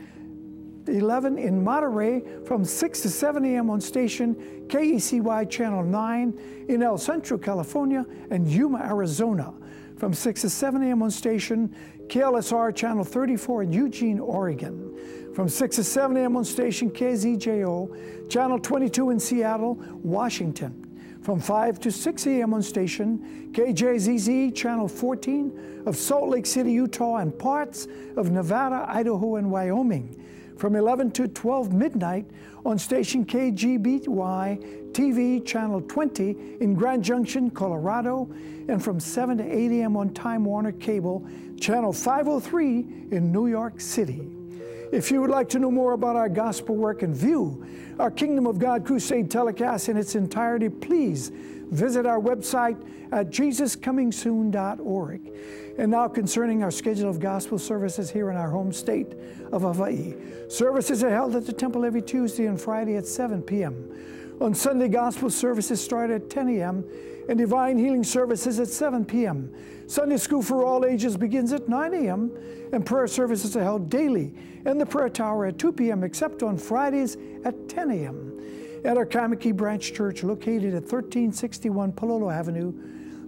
11 0.89 1.39
in 1.39 1.62
Monterey 1.62 2.23
from 2.45 2.65
6 2.65 3.01
to 3.03 3.11
7 3.11 3.45
a.m. 3.45 3.71
on 3.71 3.81
station 3.81 4.35
KECY 4.69 5.49
Channel 5.51 5.85
9 5.85 6.67
in 6.69 6.83
El 6.83 6.99
Centro, 6.99 7.39
California 7.39 8.07
and 8.31 8.49
Yuma, 8.49 8.79
Arizona. 8.79 9.53
From 9.97 10.12
6 10.12 10.43
to 10.43 10.51
7 10.51 10.83
a.m. 10.83 11.03
on 11.03 11.11
station 11.11 11.75
KLSR 12.09 12.75
Channel 12.75 13.05
34 13.05 13.64
in 13.64 13.73
Eugene, 13.73 14.21
Oregon. 14.21 15.33
From 15.35 15.49
6 15.49 15.77
to 15.77 15.85
7 15.85 16.16
a.m. 16.16 16.37
on 16.37 16.45
station 16.45 16.90
KZJO 16.90 18.31
Channel 18.31 18.59
22 18.59 19.11
in 19.11 19.21
Seattle, 19.21 19.75
Washington. 20.03 20.83
From 21.23 21.40
5 21.40 21.81
to 21.81 21.90
6 21.92 22.27
a.m. 22.27 22.55
on 22.55 22.62
station 22.62 23.51
KJZZ 23.53 24.55
Channel 24.55 24.88
14 24.88 25.83
of 25.87 25.97
Salt 25.97 26.31
Lake 26.31 26.47
City, 26.47 26.73
Utah, 26.73 27.16
and 27.16 27.37
parts 27.37 27.88
of 28.16 28.31
Nevada, 28.31 28.87
Idaho, 28.88 29.37
and 29.37 29.51
Wyoming 29.51 30.23
from 30.57 30.75
11 30.75 31.11
to 31.12 31.29
12 31.29 31.73
midnight 31.73 32.27
on 32.64 32.79
station 32.79 33.25
KGBY 33.25 34.92
TV 34.92 35.45
channel 35.45 35.81
20 35.83 36.57
in 36.61 36.75
Grand 36.75 37.05
Junction, 37.05 37.51
Colorado, 37.51 38.29
and 38.69 38.83
from 38.83 38.99
7 38.99 39.38
to 39.38 39.45
8 39.45 39.81
a.m. 39.81 39.97
on 39.97 40.12
Time 40.14 40.45
Warner 40.45 40.73
Cable 40.73 41.27
channel 41.61 41.92
503 41.92 42.79
in 43.12 43.31
New 43.33 43.47
York 43.47 43.81
City. 43.81 44.29
If 44.92 45.11
you 45.11 45.21
would 45.21 45.31
like 45.31 45.49
to 45.51 45.59
know 45.59 45.71
more 45.71 45.92
about 45.92 46.16
our 46.16 46.29
gospel 46.29 46.75
work 46.75 47.03
and 47.03 47.14
view 47.14 47.66
our 47.99 48.11
Kingdom 48.11 48.47
of 48.47 48.59
God 48.59 48.85
Crusade 48.85 49.31
telecast 49.31 49.88
in 49.88 49.97
its 49.97 50.14
entirety, 50.14 50.69
please 50.69 51.33
visit 51.70 52.07
our 52.07 52.20
website 52.20 52.76
at 53.12 53.31
jesuscomingsoon.org. 53.31 55.33
And 55.79 55.90
now, 55.90 56.09
concerning 56.09 56.62
our 56.62 56.70
schedule 56.70 57.11
of 57.11 57.20
gospel 57.20 57.59
services 57.59 58.11
here 58.11 58.31
in 58.31 58.37
our 58.37 58.50
home 58.50 58.72
state 58.72 59.14
of 59.52 59.62
Hawaii, 59.62 60.14
services 60.48 61.05
are 61.05 61.11
held 61.11 61.37
at 61.37 61.46
the 61.46 61.52
temple 61.52 61.85
every 61.85 62.02
Tuesday 62.02 62.46
and 62.46 62.61
Friday 62.61 62.96
at 62.96 63.07
7 63.07 63.42
p.m. 63.42 63.92
On 64.40 64.55
Sunday, 64.55 64.88
gospel 64.88 65.31
services 65.31 65.83
start 65.83 66.11
at 66.11 66.31
10 66.31 66.48
a.m. 66.48 66.85
and 67.29 67.38
divine 67.38 67.79
healing 67.79 68.05
services 68.05 68.61
at 68.61 68.68
7 68.68 69.05
p.m. 69.05 69.55
Sunday 69.87 70.16
school 70.16 70.42
for 70.42 70.64
all 70.64 70.85
ages 70.85 71.16
begins 71.16 71.52
at 71.52 71.68
9 71.68 71.94
a.m. 71.94 72.33
and 72.72 72.85
prayer 72.85 73.07
services 73.07 73.57
are 73.57 73.62
held 73.62 73.88
daily 73.88 74.35
in 74.64 74.79
the 74.79 74.87
prayer 74.87 75.09
tower 75.09 75.46
at 75.46 75.59
2 75.59 75.72
p.m. 75.72 76.02
except 76.02 76.42
on 76.42 76.59
Fridays 76.59 77.16
at 77.44 77.68
10 77.68 77.90
a.m. 77.92 78.33
At 78.87 78.96
our 78.96 79.05
Kaimuki 79.05 79.53
Branch 79.53 79.92
Church 79.92 80.22
located 80.22 80.72
at 80.72 80.83
1361 80.83 81.90
Palolo 81.94 82.33
Avenue, 82.33 82.72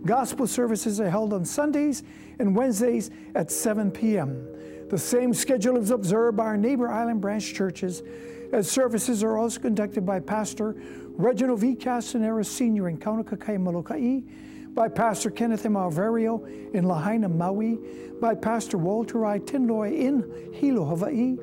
gospel 0.07 0.47
services 0.47 1.01
are 1.01 1.11
held 1.11 1.33
on 1.33 1.45
Sundays 1.45 2.05
and 2.39 2.55
Wednesdays 2.55 3.11
at 3.35 3.51
7 3.51 3.91
p.m. 3.91 4.47
The 4.89 4.97
same 4.97 5.35
schedule 5.35 5.77
is 5.77 5.91
observed 5.91 6.37
by 6.37 6.45
our 6.45 6.57
neighbor 6.57 6.89
island 6.89 7.21
branch 7.21 7.55
churches, 7.55 8.05
as 8.53 8.71
services 8.71 9.25
are 9.25 9.37
also 9.37 9.59
conducted 9.59 10.07
by 10.07 10.21
Pastor 10.21 10.77
Reginald 11.17 11.59
V. 11.59 11.75
Castanera 11.75 12.47
Sr. 12.47 12.89
in 12.89 12.97
Kaunakakai, 12.97 13.59
Molokai, 13.59 14.21
by 14.75 14.87
Pastor 14.87 15.29
Kenneth 15.29 15.67
M. 15.67 15.75
Alvario 15.75 16.73
in 16.73 16.85
Lahaina, 16.85 17.29
Maui, 17.29 17.81
by 18.21 18.33
Pastor 18.33 18.79
Walter 18.79 19.27
I. 19.27 19.41
Tinloy 19.41 19.93
in 19.93 20.53
Hilo, 20.55 20.85
Hawaii, 20.85 21.37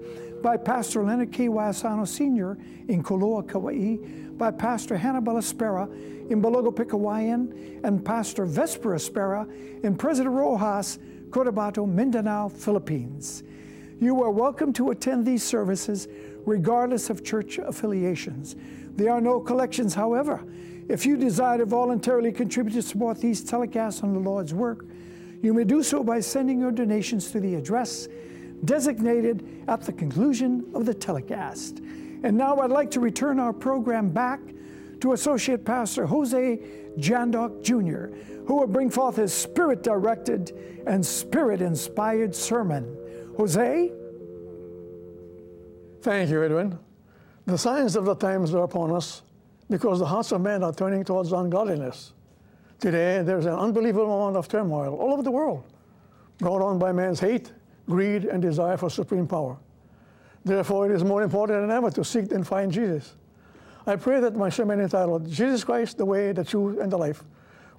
by 0.45 0.55
Pastor 0.57 1.03
Leonard 1.03 1.31
K. 1.31 1.47
Wasano 1.47 2.07
Sr. 2.07 2.55
in 2.87 3.01
Koloa, 3.01 3.49
Kauai, 3.49 3.97
by 4.37 4.51
Pastor 4.51 4.95
Hannibal 4.95 5.37
Espera 5.37 5.91
in 6.29 6.39
Balogo, 6.39 6.87
Hawaiian, 6.87 7.81
and 7.83 8.05
Pastor 8.05 8.45
Vesper 8.45 8.91
Espera 8.91 9.49
in 9.83 9.95
President 9.95 10.35
Roxas, 10.35 10.99
Cotabato, 11.31 11.89
Mindanao, 11.89 12.49
Philippines. 12.49 13.41
You 13.99 14.21
are 14.21 14.29
welcome 14.29 14.71
to 14.73 14.91
attend 14.91 15.25
these 15.25 15.41
services 15.41 16.07
regardless 16.45 17.09
of 17.09 17.23
church 17.23 17.57
affiliations. 17.57 18.55
There 18.97 19.11
are 19.11 19.21
no 19.21 19.39
collections, 19.39 19.95
however. 19.95 20.45
If 20.87 21.07
you 21.07 21.17
desire 21.17 21.57
to 21.57 21.65
voluntarily 21.65 22.31
contribute 22.31 22.75
to 22.75 22.83
support 22.83 23.19
these 23.19 23.43
telecasts 23.43 24.03
on 24.03 24.13
the 24.13 24.19
Lord's 24.19 24.53
work, 24.53 24.85
you 25.41 25.55
may 25.55 25.63
do 25.63 25.81
so 25.81 26.03
by 26.03 26.19
sending 26.19 26.59
your 26.59 26.71
donations 26.71 27.31
to 27.31 27.39
the 27.39 27.55
address 27.55 28.07
designated 28.65 29.63
at 29.67 29.81
the 29.81 29.93
conclusion 29.93 30.65
of 30.73 30.85
the 30.85 30.93
telecast. 30.93 31.79
And 32.23 32.37
now 32.37 32.57
I'd 32.59 32.71
like 32.71 32.91
to 32.91 32.99
return 32.99 33.39
our 33.39 33.53
program 33.53 34.09
back 34.09 34.39
to 35.01 35.13
Associate 35.13 35.63
Pastor 35.63 36.05
Jose 36.05 36.59
Jandok 36.97 37.61
Jr., 37.63 38.15
who 38.45 38.55
will 38.55 38.67
bring 38.67 38.89
forth 38.89 39.17
his 39.17 39.33
spirit 39.33 39.83
directed 39.83 40.83
and 40.87 41.05
spirit 41.05 41.61
inspired 41.61 42.35
sermon. 42.35 42.97
Jose? 43.37 43.91
Thank 46.01 46.29
you, 46.29 46.43
Edwin. 46.43 46.79
The 47.45 47.57
signs 47.57 47.95
of 47.95 48.05
the 48.05 48.15
times 48.15 48.53
are 48.53 48.63
upon 48.63 48.91
us 48.91 49.21
because 49.69 49.99
the 49.99 50.05
hearts 50.05 50.31
of 50.31 50.41
men 50.41 50.63
are 50.63 50.73
turning 50.73 51.03
towards 51.03 51.31
ungodliness. 51.31 52.13
Today, 52.79 53.21
there's 53.23 53.45
an 53.45 53.53
unbelievable 53.53 54.21
amount 54.21 54.37
of 54.37 54.47
turmoil 54.47 54.95
all 54.95 55.13
over 55.13 55.23
the 55.23 55.31
world, 55.31 55.63
brought 56.37 56.61
on 56.61 56.77
by 56.77 56.91
man's 56.91 57.19
hate, 57.19 57.51
greed, 57.89 58.25
and 58.25 58.41
desire 58.41 58.77
for 58.77 58.89
supreme 58.89 59.27
power. 59.27 59.57
Therefore, 60.43 60.89
it 60.89 60.95
is 60.95 61.03
more 61.03 61.23
important 61.23 61.61
than 61.61 61.71
ever 61.71 61.89
to 61.91 62.03
seek 62.03 62.31
and 62.31 62.45
find 62.45 62.71
Jesus. 62.71 63.15
I 63.87 63.95
pray 63.95 64.19
that 64.19 64.35
my 64.35 64.49
sermon 64.49 64.79
entitled, 64.79 65.29
Jesus 65.29 65.63
Christ, 65.63 65.97
the 65.97 66.05
Way, 66.05 66.31
the 66.31 66.43
Truth, 66.43 66.79
and 66.79 66.91
the 66.91 66.97
Life, 66.97 67.23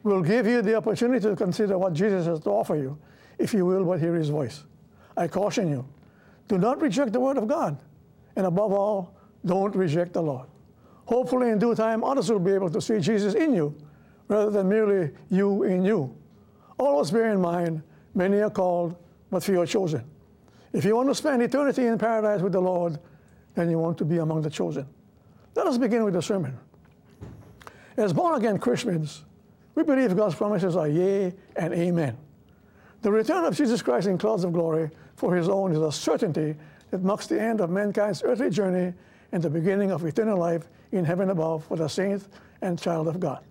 will 0.03 0.23
give 0.23 0.47
you 0.47 0.63
the 0.63 0.77
opportunity 0.77 1.29
to 1.29 1.35
consider 1.35 1.79
what 1.79 1.93
Jesus 1.93 2.27
has 2.27 2.41
to 2.41 2.51
offer 2.51 2.77
you, 2.77 2.99
if 3.39 3.53
you 3.53 3.67
will 3.67 3.85
but 3.85 4.01
hear 4.01 4.15
his 4.15 4.29
voice. 4.29 4.65
I 5.17 5.29
caution 5.29 5.69
you, 5.69 5.87
do 6.49 6.59
not 6.59 6.81
reject 6.81 7.13
the 7.13 7.21
word 7.21 7.39
of 7.39 7.49
God, 7.49 7.79
and 8.37 8.47
above 8.47 8.73
all, 8.73 9.17
don't 9.45 9.75
reject 9.75 10.13
the 10.13 10.23
Lord. 10.23 10.47
Hopefully, 11.07 11.51
in 11.51 11.59
due 11.59 11.75
time, 11.75 12.05
others 12.05 12.31
will 12.31 12.41
be 12.41 12.53
able 12.53 12.71
to 12.71 12.81
see 12.81 13.01
Jesus 13.01 13.35
in 13.35 13.55
you 13.55 13.75
rather 14.29 14.51
than 14.51 14.69
merely 14.69 15.11
you 15.31 15.63
in 15.63 15.85
you. 15.85 16.15
Always 16.79 17.11
bear 17.11 17.33
in 17.33 17.41
mind, 17.41 17.83
many 18.15 18.41
are 18.41 18.51
called, 18.51 18.97
but 19.37 19.45
few 19.45 19.61
are 19.61 19.67
chosen. 19.67 20.03
If 20.73 20.87
you 20.87 20.97
want 20.97 21.11
to 21.11 21.15
spend 21.15 21.43
eternity 21.43 21.85
in 21.85 21.99
paradise 21.99 22.41
with 22.41 22.53
the 22.53 22.61
Lord, 22.61 22.99
then 23.55 23.69
you 23.69 23.79
want 23.79 23.99
to 23.99 24.05
be 24.07 24.17
among 24.17 24.41
the 24.41 24.49
chosen. 24.49 24.87
Let 25.55 25.67
us 25.67 25.77
begin 25.77 26.05
with 26.05 26.15
the 26.15 26.23
sermon. 26.23 26.59
As 27.99 28.15
born 28.15 28.35
again 28.39 28.57
Christians, 28.57 29.27
we 29.75 29.83
believe 29.83 30.17
God's 30.17 30.35
promises 30.35 30.75
are 30.75 30.89
yea 30.89 31.35
and 31.55 31.75
amen. 31.75 32.17
The 33.03 33.13
return 33.13 33.45
of 33.45 33.55
Jesus 33.55 33.83
Christ 33.83 34.07
in 34.07 34.17
clouds 34.17 34.43
of 34.43 34.55
glory 34.55 34.89
for 35.17 35.37
his 35.37 35.51
own 35.51 35.73
is 35.73 35.81
a 35.81 35.93
certainty 35.93 36.55
that 36.91 37.03
marks 37.03 37.27
the 37.27 37.39
end 37.39 37.61
of 37.61 37.69
mankind's 37.69 38.23
earthly 38.23 38.49
journey 38.49 38.95
and 39.33 39.43
the 39.43 39.51
beginning 39.51 39.91
of 39.91 40.03
eternal 40.07 40.39
life 40.39 40.67
in 40.93 41.05
heaven 41.05 41.29
above 41.29 41.67
for 41.67 41.77
the 41.77 41.89
saint 41.89 42.27
and 42.63 42.79
child 42.79 43.07
of 43.07 43.21
God. 43.21 43.45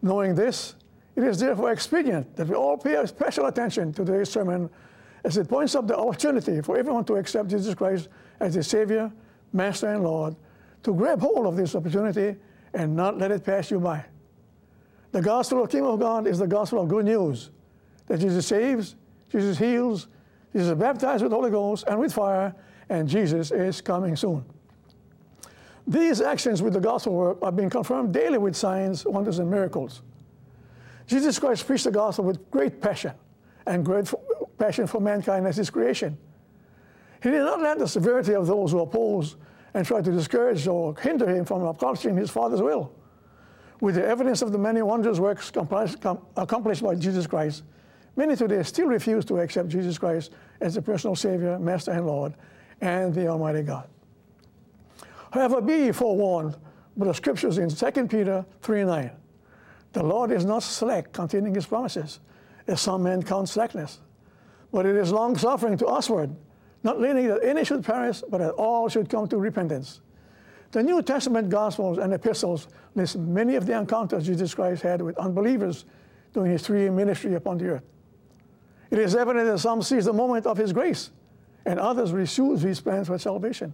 Knowing 0.00 0.34
this, 0.34 0.76
it 1.16 1.22
is 1.22 1.38
therefore 1.38 1.70
expedient 1.70 2.34
that 2.36 2.48
we 2.48 2.54
all 2.54 2.76
pay 2.76 3.04
special 3.06 3.46
attention 3.46 3.92
to 3.92 4.04
today's 4.04 4.28
sermon 4.28 4.68
as 5.24 5.38
it 5.38 5.48
points 5.48 5.74
up 5.74 5.86
the 5.86 5.96
opportunity 5.96 6.60
for 6.60 6.76
everyone 6.76 7.04
to 7.06 7.16
accept 7.16 7.48
Jesus 7.48 7.74
Christ 7.74 8.08
as 8.40 8.54
his 8.54 8.66
Savior, 8.66 9.10
Master, 9.52 9.88
and 9.88 10.04
Lord, 10.04 10.36
to 10.82 10.92
grab 10.92 11.20
hold 11.20 11.46
of 11.46 11.56
this 11.56 11.74
opportunity 11.74 12.36
and 12.74 12.94
not 12.94 13.18
let 13.18 13.30
it 13.30 13.42
pass 13.42 13.70
you 13.70 13.80
by. 13.80 14.04
The 15.12 15.22
gospel 15.22 15.62
of 15.62 15.70
the 15.70 15.76
kingdom 15.76 15.94
of 15.94 16.00
God 16.00 16.26
is 16.26 16.38
the 16.38 16.46
gospel 16.46 16.82
of 16.82 16.88
good 16.88 17.06
news 17.06 17.50
that 18.06 18.20
Jesus 18.20 18.46
saves, 18.46 18.96
Jesus 19.30 19.56
heals, 19.56 20.08
Jesus 20.52 20.68
is 20.68 20.74
baptized 20.74 21.22
with 21.22 21.30
the 21.30 21.36
Holy 21.36 21.50
Ghost 21.50 21.84
and 21.88 21.98
with 21.98 22.12
fire, 22.12 22.54
and 22.90 23.08
Jesus 23.08 23.50
is 23.50 23.80
coming 23.80 24.16
soon. 24.16 24.44
These 25.86 26.20
actions 26.20 26.62
with 26.62 26.74
the 26.74 26.80
gospel 26.80 27.14
work 27.14 27.38
are 27.42 27.52
being 27.52 27.70
confirmed 27.70 28.12
daily 28.12 28.38
with 28.38 28.54
signs, 28.56 29.06
wonders, 29.06 29.38
and 29.38 29.50
miracles. 29.50 30.02
Jesus 31.06 31.38
Christ 31.38 31.66
preached 31.66 31.84
the 31.84 31.90
gospel 31.90 32.24
with 32.24 32.50
great 32.50 32.80
passion 32.80 33.12
and 33.66 33.84
great 33.84 34.12
passion 34.58 34.86
for 34.86 35.00
mankind 35.00 35.46
as 35.46 35.56
his 35.56 35.70
creation. 35.70 36.16
He 37.22 37.30
did 37.30 37.40
not 37.40 37.60
let 37.60 37.78
the 37.78 37.88
severity 37.88 38.34
of 38.34 38.46
those 38.46 38.72
who 38.72 38.80
oppose 38.80 39.36
and 39.72 39.86
try 39.86 40.02
to 40.02 40.12
discourage 40.12 40.66
or 40.66 40.94
hinder 40.98 41.28
him 41.28 41.44
from 41.44 41.64
accomplishing 41.64 42.16
his 42.16 42.30
Father's 42.30 42.62
will. 42.62 42.92
With 43.80 43.96
the 43.96 44.06
evidence 44.06 44.42
of 44.42 44.52
the 44.52 44.58
many 44.58 44.82
wondrous 44.82 45.18
works 45.18 45.50
accomplished 45.50 46.82
by 46.82 46.94
Jesus 46.94 47.26
Christ, 47.26 47.64
many 48.16 48.36
today 48.36 48.62
still 48.62 48.86
refuse 48.86 49.24
to 49.26 49.38
accept 49.38 49.68
Jesus 49.68 49.98
Christ 49.98 50.32
as 50.60 50.74
the 50.74 50.82
personal 50.82 51.16
Savior, 51.16 51.58
Master, 51.58 51.90
and 51.90 52.06
Lord, 52.06 52.34
and 52.80 53.12
the 53.12 53.26
Almighty 53.26 53.62
God. 53.62 53.88
However, 55.32 55.60
be 55.60 55.90
forewarned 55.90 56.56
by 56.96 57.06
the 57.06 57.14
scriptures 57.14 57.58
in 57.58 57.68
2 57.68 58.06
Peter 58.06 58.44
3 58.62 58.84
9. 58.84 59.10
The 59.92 60.02
Lord 60.02 60.30
is 60.30 60.44
not 60.44 60.62
slack 60.62 61.12
containing 61.12 61.54
his 61.54 61.66
promises, 61.66 62.20
as 62.66 62.80
some 62.80 63.02
men 63.02 63.22
count 63.22 63.48
slackness, 63.48 64.00
but 64.72 64.86
it 64.86 64.96
is 64.96 65.12
long 65.12 65.36
suffering 65.36 65.76
to 65.78 65.86
usward, 65.86 66.34
not 66.82 67.00
leading 67.00 67.28
that 67.28 67.44
any 67.44 67.64
should 67.64 67.84
perish, 67.84 68.22
but 68.28 68.38
that 68.38 68.52
all 68.52 68.88
should 68.88 69.08
come 69.08 69.28
to 69.28 69.36
repentance. 69.36 70.00
The 70.72 70.82
New 70.82 71.02
Testament 71.02 71.50
Gospels 71.50 71.98
and 71.98 72.12
epistles 72.12 72.68
list 72.94 73.16
many 73.16 73.54
of 73.54 73.66
the 73.66 73.78
encounters 73.78 74.26
Jesus 74.26 74.54
Christ 74.54 74.82
had 74.82 75.00
with 75.00 75.16
unbelievers 75.18 75.84
during 76.32 76.50
his 76.50 76.62
three 76.62 76.80
year 76.80 76.92
ministry 76.92 77.34
upon 77.34 77.58
the 77.58 77.68
earth. 77.68 77.84
It 78.90 78.98
is 78.98 79.14
evident 79.14 79.46
that 79.46 79.58
some 79.58 79.82
seize 79.82 80.04
the 80.04 80.12
moment 80.12 80.46
of 80.46 80.56
his 80.56 80.72
grace, 80.72 81.10
and 81.64 81.78
others 81.78 82.12
refuse 82.12 82.62
his 82.62 82.80
plans 82.80 83.06
for 83.06 83.18
salvation. 83.18 83.72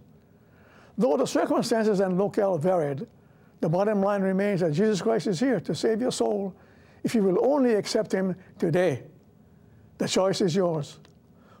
Though 0.97 1.17
the 1.17 1.25
circumstances 1.25 1.99
and 1.99 2.17
locale 2.17 2.57
varied, 2.57 3.07
the 3.61 3.69
bottom 3.69 4.01
line 4.01 4.21
remains 4.21 4.61
that 4.61 4.73
Jesus 4.73 5.01
Christ 5.01 5.27
is 5.27 5.39
here 5.39 5.59
to 5.59 5.75
save 5.75 6.01
your 6.01 6.11
soul 6.11 6.55
if 7.03 7.15
you 7.15 7.23
will 7.23 7.43
only 7.45 7.75
accept 7.75 8.11
him 8.11 8.35
today. 8.59 9.03
The 9.97 10.07
choice 10.07 10.41
is 10.41 10.55
yours. 10.55 10.99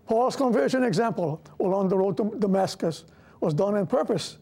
Paul's 0.07 0.35
conversion 0.35 0.83
example 0.83 1.41
along 1.59 1.89
the 1.89 1.97
road 1.97 2.17
to 2.17 2.35
Damascus 2.37 3.05
was 3.39 3.53
done 3.53 3.75
on 3.75 3.87
purpose. 3.87 4.37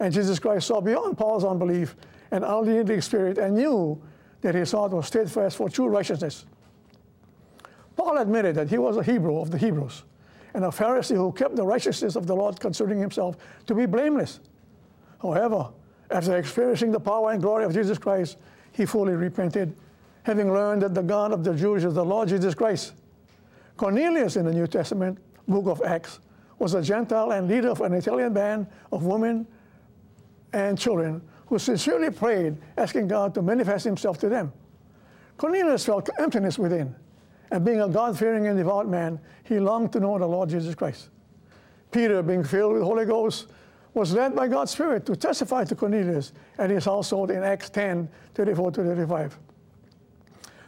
And 0.00 0.12
Jesus 0.12 0.38
Christ 0.38 0.66
saw 0.66 0.80
beyond 0.80 1.18
Paul's 1.18 1.44
unbelief 1.44 1.96
and 2.30 2.44
unleading 2.44 3.00
spirit 3.00 3.38
and 3.38 3.54
knew 3.54 4.00
that 4.42 4.54
his 4.54 4.72
heart 4.72 4.92
was 4.92 5.06
steadfast 5.06 5.56
for 5.56 5.68
true 5.68 5.88
righteousness. 5.88 6.46
Paul 7.96 8.18
admitted 8.18 8.54
that 8.54 8.70
he 8.70 8.78
was 8.78 8.96
a 8.96 9.02
Hebrew 9.02 9.38
of 9.40 9.50
the 9.50 9.58
Hebrews 9.58 10.04
and 10.54 10.64
a 10.64 10.68
Pharisee 10.68 11.16
who 11.16 11.32
kept 11.32 11.56
the 11.56 11.64
righteousness 11.64 12.16
of 12.16 12.26
the 12.26 12.34
Lord 12.34 12.60
concerning 12.60 13.00
himself 13.00 13.36
to 13.66 13.74
be 13.74 13.86
blameless. 13.86 14.40
However, 15.20 15.70
after 16.10 16.36
experiencing 16.36 16.92
the 16.92 17.00
power 17.00 17.32
and 17.32 17.42
glory 17.42 17.64
of 17.64 17.74
Jesus 17.74 17.98
Christ, 17.98 18.38
he 18.72 18.86
fully 18.86 19.14
repented, 19.14 19.76
having 20.28 20.52
learned 20.52 20.82
that 20.82 20.94
the 20.94 21.02
God 21.02 21.32
of 21.32 21.42
the 21.42 21.54
Jews 21.54 21.86
is 21.86 21.94
the 21.94 22.04
Lord 22.04 22.28
Jesus 22.28 22.54
Christ. 22.54 22.92
Cornelius 23.78 24.36
in 24.36 24.44
the 24.44 24.52
New 24.52 24.66
Testament 24.66 25.18
book 25.48 25.66
of 25.66 25.80
Acts 25.82 26.20
was 26.58 26.74
a 26.74 26.82
Gentile 26.82 27.30
and 27.32 27.48
leader 27.48 27.70
of 27.70 27.80
an 27.80 27.94
Italian 27.94 28.34
band 28.34 28.66
of 28.92 29.06
women 29.06 29.46
and 30.52 30.78
children 30.78 31.22
who 31.46 31.58
sincerely 31.58 32.10
prayed, 32.10 32.58
asking 32.76 33.08
God 33.08 33.32
to 33.34 33.40
manifest 33.40 33.86
himself 33.86 34.18
to 34.18 34.28
them. 34.28 34.52
Cornelius 35.38 35.86
felt 35.86 36.10
emptiness 36.18 36.58
within, 36.58 36.94
and 37.50 37.64
being 37.64 37.80
a 37.80 37.88
God 37.88 38.18
fearing 38.18 38.48
and 38.48 38.58
devout 38.58 38.86
man, 38.86 39.18
he 39.44 39.58
longed 39.58 39.94
to 39.94 40.00
know 40.00 40.18
the 40.18 40.26
Lord 40.26 40.50
Jesus 40.50 40.74
Christ. 40.74 41.08
Peter, 41.90 42.22
being 42.22 42.44
filled 42.44 42.74
with 42.74 42.82
the 42.82 42.86
Holy 42.86 43.06
Ghost, 43.06 43.46
was 43.94 44.12
led 44.12 44.36
by 44.36 44.46
God's 44.46 44.72
Spirit 44.72 45.06
to 45.06 45.16
testify 45.16 45.64
to 45.64 45.74
Cornelius 45.74 46.34
and 46.58 46.70
his 46.70 46.84
household 46.84 47.30
in 47.30 47.42
Acts 47.42 47.70
10 47.70 48.10
34 48.34 48.72
to 48.72 48.84
35. 48.84 49.38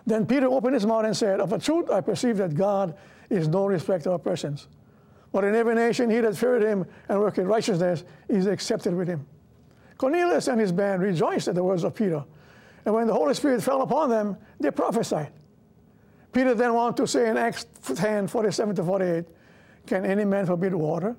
Then 0.07 0.27
Peter 0.27 0.47
opened 0.47 0.75
his 0.75 0.87
mouth 0.87 1.05
and 1.05 1.17
said, 1.17 1.41
Of 1.41 1.53
a 1.53 1.59
truth, 1.59 1.91
I 1.91 2.01
perceive 2.01 2.37
that 2.39 2.55
God 2.55 2.97
is 3.29 3.49
no 3.49 3.67
respecter 3.67 4.11
of 4.11 4.25
persons. 4.25 4.69
But 5.33 5.45
in 5.45 5.55
every 5.55 5.75
nation, 5.75 6.11
he 6.11 6.21
that 6.21 6.37
feared 6.37 6.63
him 6.63 6.85
and 7.09 7.21
worked 7.21 7.39
in 7.39 7.47
righteousness 7.47 8.05
is 8.29 8.47
accepted 8.47 8.95
with 8.95 9.09
him. 9.09 9.27
Cornelius 9.97 10.49
and 10.49 10.61
his 10.61 10.73
band 10.73 11.03
rejoiced 11.03 11.47
at 11.47 11.55
the 11.55 11.63
words 11.63 11.85
of 11.85 11.95
Peter. 11.95 12.25
And 12.85 12.95
when 12.95 13.07
the 13.07 13.13
Holy 13.13 13.35
Spirit 13.35 13.63
fell 13.63 13.83
upon 13.83 14.09
them, 14.09 14.37
they 14.59 14.71
prophesied. 14.71 15.31
Peter 16.33 16.55
then 16.55 16.73
went 16.75 16.87
on 16.87 16.95
to 16.95 17.07
say 17.07 17.29
in 17.29 17.37
Acts 17.37 17.67
10 17.95 18.27
47 18.27 18.77
to 18.77 18.85
48, 18.85 19.25
Can 19.87 20.05
any 20.05 20.25
man 20.25 20.47
forbid 20.47 20.75
water? 20.75 21.17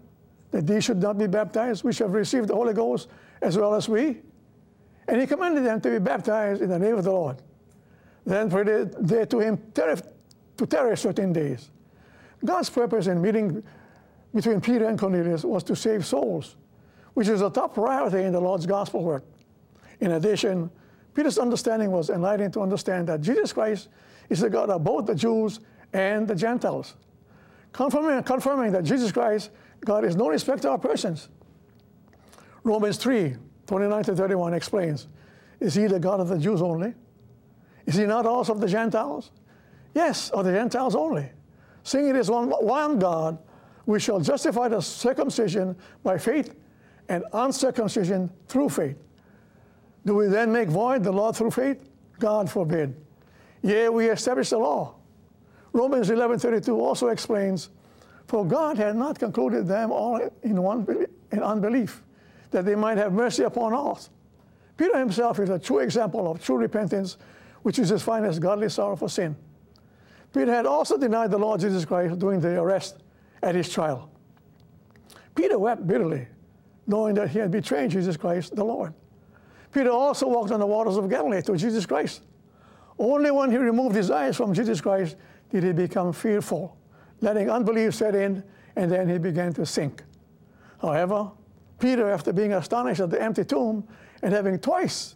That 0.51 0.67
these 0.67 0.83
should 0.83 1.01
not 1.01 1.17
be 1.17 1.27
baptized, 1.27 1.83
which 1.83 1.99
have 1.99 2.11
received 2.11 2.47
the 2.49 2.55
Holy 2.55 2.73
Ghost 2.73 3.07
as 3.41 3.57
well 3.57 3.73
as 3.75 3.87
we? 3.87 4.17
And 5.07 5.19
he 5.21 5.27
commanded 5.27 5.63
them 5.63 5.79
to 5.81 5.89
be 5.89 5.99
baptized 5.99 6.61
in 6.61 6.69
the 6.69 6.79
name 6.79 6.97
of 6.97 7.03
the 7.03 7.11
Lord. 7.11 7.41
Then 8.25 8.49
prayed 8.49 8.91
they 8.99 9.25
to 9.25 9.39
him 9.39 9.59
to 9.73 10.67
tarry 10.67 10.97
certain 10.97 11.33
days. 11.33 11.69
God's 12.43 12.69
purpose 12.69 13.07
in 13.07 13.21
meeting 13.21 13.63
between 14.33 14.61
Peter 14.61 14.87
and 14.87 14.97
Cornelius 14.97 15.43
was 15.43 15.63
to 15.63 15.75
save 15.75 16.05
souls, 16.05 16.55
which 17.13 17.27
is 17.27 17.41
a 17.41 17.49
top 17.49 17.73
priority 17.73 18.23
in 18.23 18.31
the 18.31 18.39
Lord's 18.39 18.65
gospel 18.65 19.03
work. 19.03 19.23
In 19.99 20.11
addition, 20.11 20.71
Peter's 21.13 21.37
understanding 21.37 21.91
was 21.91 22.09
enlightened 22.09 22.53
to 22.53 22.61
understand 22.61 23.07
that 23.07 23.21
Jesus 23.21 23.53
Christ 23.53 23.89
is 24.29 24.39
the 24.39 24.49
God 24.49 24.69
of 24.69 24.83
both 24.83 25.05
the 25.05 25.15
Jews 25.15 25.59
and 25.93 26.27
the 26.27 26.35
Gentiles, 26.35 26.95
confirming, 27.73 28.23
confirming 28.23 28.71
that 28.71 28.83
Jesus 28.83 29.11
Christ, 29.11 29.51
God, 29.81 30.05
is 30.05 30.15
no 30.15 30.29
respecter 30.29 30.69
of 30.69 30.81
persons. 30.81 31.29
Romans 32.63 32.97
3 32.97 33.35
29 33.67 34.03
to 34.03 34.15
31 34.15 34.53
explains 34.53 35.07
Is 35.59 35.73
he 35.73 35.87
the 35.87 35.99
God 35.99 36.19
of 36.19 36.27
the 36.27 36.37
Jews 36.37 36.61
only? 36.61 36.93
Is 37.91 37.97
he 37.97 38.05
not 38.05 38.25
also 38.25 38.53
of 38.53 38.61
the 38.61 38.69
Gentiles? 38.69 39.31
Yes, 39.93 40.29
of 40.29 40.45
the 40.45 40.53
Gentiles 40.53 40.95
only. 40.95 41.29
Seeing 41.83 42.07
it 42.07 42.15
is 42.15 42.31
one, 42.31 42.47
one 42.47 42.99
God, 42.99 43.37
we 43.85 43.99
shall 43.99 44.21
justify 44.21 44.69
the 44.69 44.79
circumcision 44.79 45.75
by 46.01 46.17
faith 46.17 46.55
and 47.09 47.25
uncircumcision 47.33 48.31
through 48.47 48.69
faith. 48.69 48.95
Do 50.05 50.15
we 50.15 50.27
then 50.27 50.53
make 50.53 50.69
void 50.69 51.03
the 51.03 51.11
law 51.11 51.33
through 51.33 51.51
faith? 51.51 51.85
God 52.17 52.49
forbid. 52.49 52.95
Yea, 53.61 53.89
we 53.89 54.07
establish 54.07 54.51
the 54.51 54.57
law. 54.57 54.95
Romans 55.73 56.09
11:32 56.09 56.79
also 56.79 57.09
explains, 57.09 57.71
"For 58.25 58.45
God 58.45 58.77
had 58.77 58.95
not 58.95 59.19
concluded 59.19 59.67
them 59.67 59.91
all 59.91 60.17
in 60.43 60.63
one 60.63 60.87
in 61.29 61.43
unbelief, 61.43 62.01
that 62.51 62.63
they 62.63 62.75
might 62.75 62.97
have 62.97 63.11
mercy 63.11 63.43
upon 63.43 63.73
us. 63.73 64.09
Peter 64.77 64.97
himself 64.97 65.39
is 65.41 65.49
a 65.49 65.59
true 65.59 65.79
example 65.79 66.31
of 66.31 66.41
true 66.41 66.55
repentance, 66.55 67.17
which 67.63 67.79
is 67.79 67.89
defined 67.89 68.25
as 68.25 68.39
godly 68.39 68.69
sorrow 68.69 68.95
for 68.95 69.09
sin. 69.09 69.35
Peter 70.33 70.53
had 70.53 70.65
also 70.65 70.97
denied 70.97 71.31
the 71.31 71.37
Lord 71.37 71.59
Jesus 71.59 71.85
Christ 71.85 72.17
during 72.19 72.39
the 72.39 72.59
arrest 72.59 73.03
at 73.43 73.55
his 73.55 73.69
trial. 73.69 74.09
Peter 75.35 75.57
wept 75.59 75.85
bitterly, 75.85 76.27
knowing 76.87 77.15
that 77.15 77.29
he 77.29 77.39
had 77.39 77.51
betrayed 77.51 77.91
Jesus 77.91 78.17
Christ, 78.17 78.55
the 78.55 78.63
Lord. 78.63 78.93
Peter 79.71 79.89
also 79.89 80.27
walked 80.27 80.51
on 80.51 80.59
the 80.59 80.65
waters 80.65 80.97
of 80.97 81.09
Galilee 81.09 81.41
to 81.43 81.55
Jesus 81.55 81.85
Christ. 81.85 82.21
Only 82.99 83.31
when 83.31 83.51
he 83.51 83.57
removed 83.57 83.95
his 83.95 84.11
eyes 84.11 84.35
from 84.35 84.53
Jesus 84.53 84.81
Christ 84.81 85.15
did 85.49 85.63
he 85.63 85.71
become 85.71 86.13
fearful, 86.13 86.77
letting 87.21 87.49
unbelief 87.49 87.95
set 87.95 88.15
in, 88.15 88.43
and 88.75 88.91
then 88.91 89.07
he 89.09 89.17
began 89.17 89.53
to 89.53 89.65
sink. 89.65 90.03
However, 90.81 91.31
Peter, 91.79 92.09
after 92.09 92.31
being 92.31 92.53
astonished 92.53 93.01
at 93.01 93.09
the 93.09 93.21
empty 93.21 93.43
tomb 93.43 93.87
and 94.21 94.33
having 94.33 94.59
twice 94.59 95.15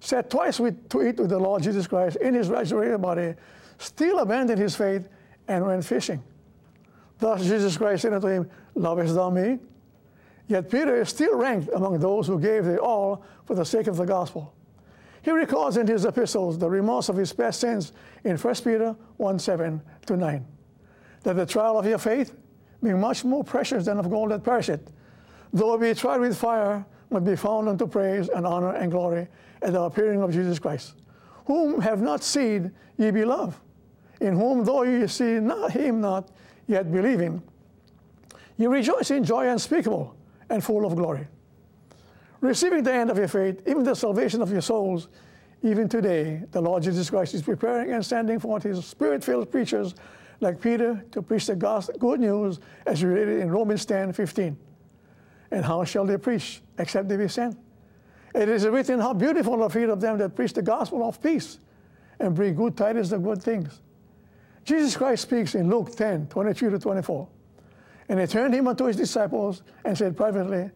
sat 0.00 0.30
twice 0.30 0.58
to 0.58 1.02
eat 1.02 1.18
with 1.18 1.30
the 1.30 1.38
Lord 1.38 1.62
Jesus 1.62 1.86
Christ 1.86 2.16
in 2.16 2.34
his 2.34 2.48
resurrected 2.48 3.00
body, 3.00 3.34
still 3.78 4.18
abandoned 4.18 4.60
his 4.60 4.76
faith 4.76 5.08
and 5.48 5.64
went 5.66 5.84
fishing. 5.84 6.22
Thus 7.18 7.42
Jesus 7.44 7.76
Christ 7.76 8.02
said 8.02 8.12
unto 8.12 8.28
him, 8.28 8.50
Lovest 8.74 9.14
thou 9.14 9.30
me? 9.30 9.58
Yet 10.46 10.70
Peter 10.70 11.00
is 11.00 11.08
still 11.08 11.36
ranked 11.36 11.70
among 11.74 11.98
those 11.98 12.26
who 12.26 12.38
gave 12.38 12.64
their 12.64 12.80
all 12.80 13.24
for 13.46 13.54
the 13.54 13.64
sake 13.64 13.86
of 13.86 13.96
the 13.96 14.04
gospel. 14.04 14.54
He 15.22 15.30
records 15.30 15.78
in 15.78 15.86
his 15.86 16.04
epistles 16.04 16.58
the 16.58 16.68
remorse 16.68 17.08
of 17.08 17.16
his 17.16 17.32
past 17.32 17.60
sins 17.60 17.92
in 18.24 18.36
1 18.36 18.54
Peter 18.56 18.94
1 19.16 19.38
7 19.38 19.80
to 20.06 20.16
9. 20.16 20.46
That 21.22 21.36
the 21.36 21.46
trial 21.46 21.78
of 21.78 21.86
your 21.86 21.96
faith, 21.96 22.34
being 22.82 23.00
much 23.00 23.24
more 23.24 23.42
precious 23.42 23.86
than 23.86 23.98
of 23.98 24.10
gold 24.10 24.32
that 24.32 24.44
perisheth, 24.44 24.92
though 25.50 25.74
it 25.74 25.80
be 25.80 25.94
tried 25.94 26.20
with 26.20 26.36
fire, 26.36 26.84
might 27.14 27.24
be 27.24 27.36
found 27.36 27.68
unto 27.68 27.86
praise 27.86 28.28
and 28.28 28.44
honor 28.44 28.74
and 28.74 28.90
glory 28.90 29.28
at 29.62 29.72
the 29.72 29.80
appearing 29.80 30.20
of 30.20 30.32
Jesus 30.32 30.58
Christ, 30.58 30.94
whom 31.46 31.80
have 31.80 32.02
not 32.02 32.22
seen 32.22 32.72
ye 32.98 33.10
beloved, 33.10 33.56
in 34.20 34.34
whom 34.34 34.64
though 34.64 34.82
ye 34.82 35.06
see 35.06 35.38
not 35.38 35.70
him 35.70 36.00
not, 36.00 36.28
yet 36.66 36.90
believing, 36.90 37.40
ye 38.56 38.66
rejoice 38.66 39.10
in 39.12 39.24
joy 39.24 39.48
unspeakable 39.48 40.16
and 40.50 40.62
full 40.62 40.84
of 40.84 40.96
glory. 40.96 41.26
Receiving 42.40 42.82
the 42.82 42.92
end 42.92 43.10
of 43.10 43.16
your 43.16 43.28
faith, 43.28 43.62
even 43.66 43.84
the 43.84 43.94
salvation 43.94 44.42
of 44.42 44.50
your 44.50 44.60
souls, 44.60 45.08
even 45.62 45.88
today, 45.88 46.42
the 46.50 46.60
Lord 46.60 46.82
Jesus 46.82 47.08
Christ 47.08 47.32
is 47.32 47.42
preparing 47.42 47.92
and 47.92 48.04
sending 48.04 48.38
forth 48.38 48.64
his 48.64 48.84
spirit 48.84 49.24
filled 49.24 49.50
preachers 49.50 49.94
like 50.40 50.60
Peter 50.60 51.02
to 51.12 51.22
preach 51.22 51.46
the 51.46 51.54
good 51.98 52.20
news 52.20 52.58
as 52.86 53.02
related 53.04 53.40
in 53.40 53.50
Romans 53.50 53.86
10 53.86 54.12
15. 54.12 54.58
And 55.54 55.64
how 55.64 55.84
shall 55.84 56.04
they 56.04 56.16
preach 56.16 56.62
except 56.78 57.08
they 57.08 57.16
be 57.16 57.28
sent? 57.28 57.56
It 58.34 58.48
is 58.48 58.66
written, 58.66 58.98
How 58.98 59.14
beautiful 59.14 59.54
are 59.54 59.68
the 59.68 59.72
feet 59.72 59.88
of 59.88 60.00
them 60.00 60.18
that 60.18 60.34
preach 60.34 60.52
the 60.52 60.62
gospel 60.62 61.08
of 61.08 61.22
peace 61.22 61.60
and 62.18 62.34
bring 62.34 62.56
good 62.56 62.76
tidings 62.76 63.12
of 63.12 63.22
good 63.22 63.40
things. 63.40 63.80
Jesus 64.64 64.96
Christ 64.96 65.22
speaks 65.22 65.54
in 65.54 65.70
Luke 65.70 65.94
10 65.94 66.26
23 66.26 66.70
to 66.70 66.78
24. 66.80 67.28
And 68.08 68.18
he 68.18 68.26
turned 68.26 68.52
him 68.52 68.66
unto 68.66 68.86
his 68.86 68.96
disciples 68.96 69.62
and 69.84 69.96
said 69.96 70.16
privately, 70.16 70.72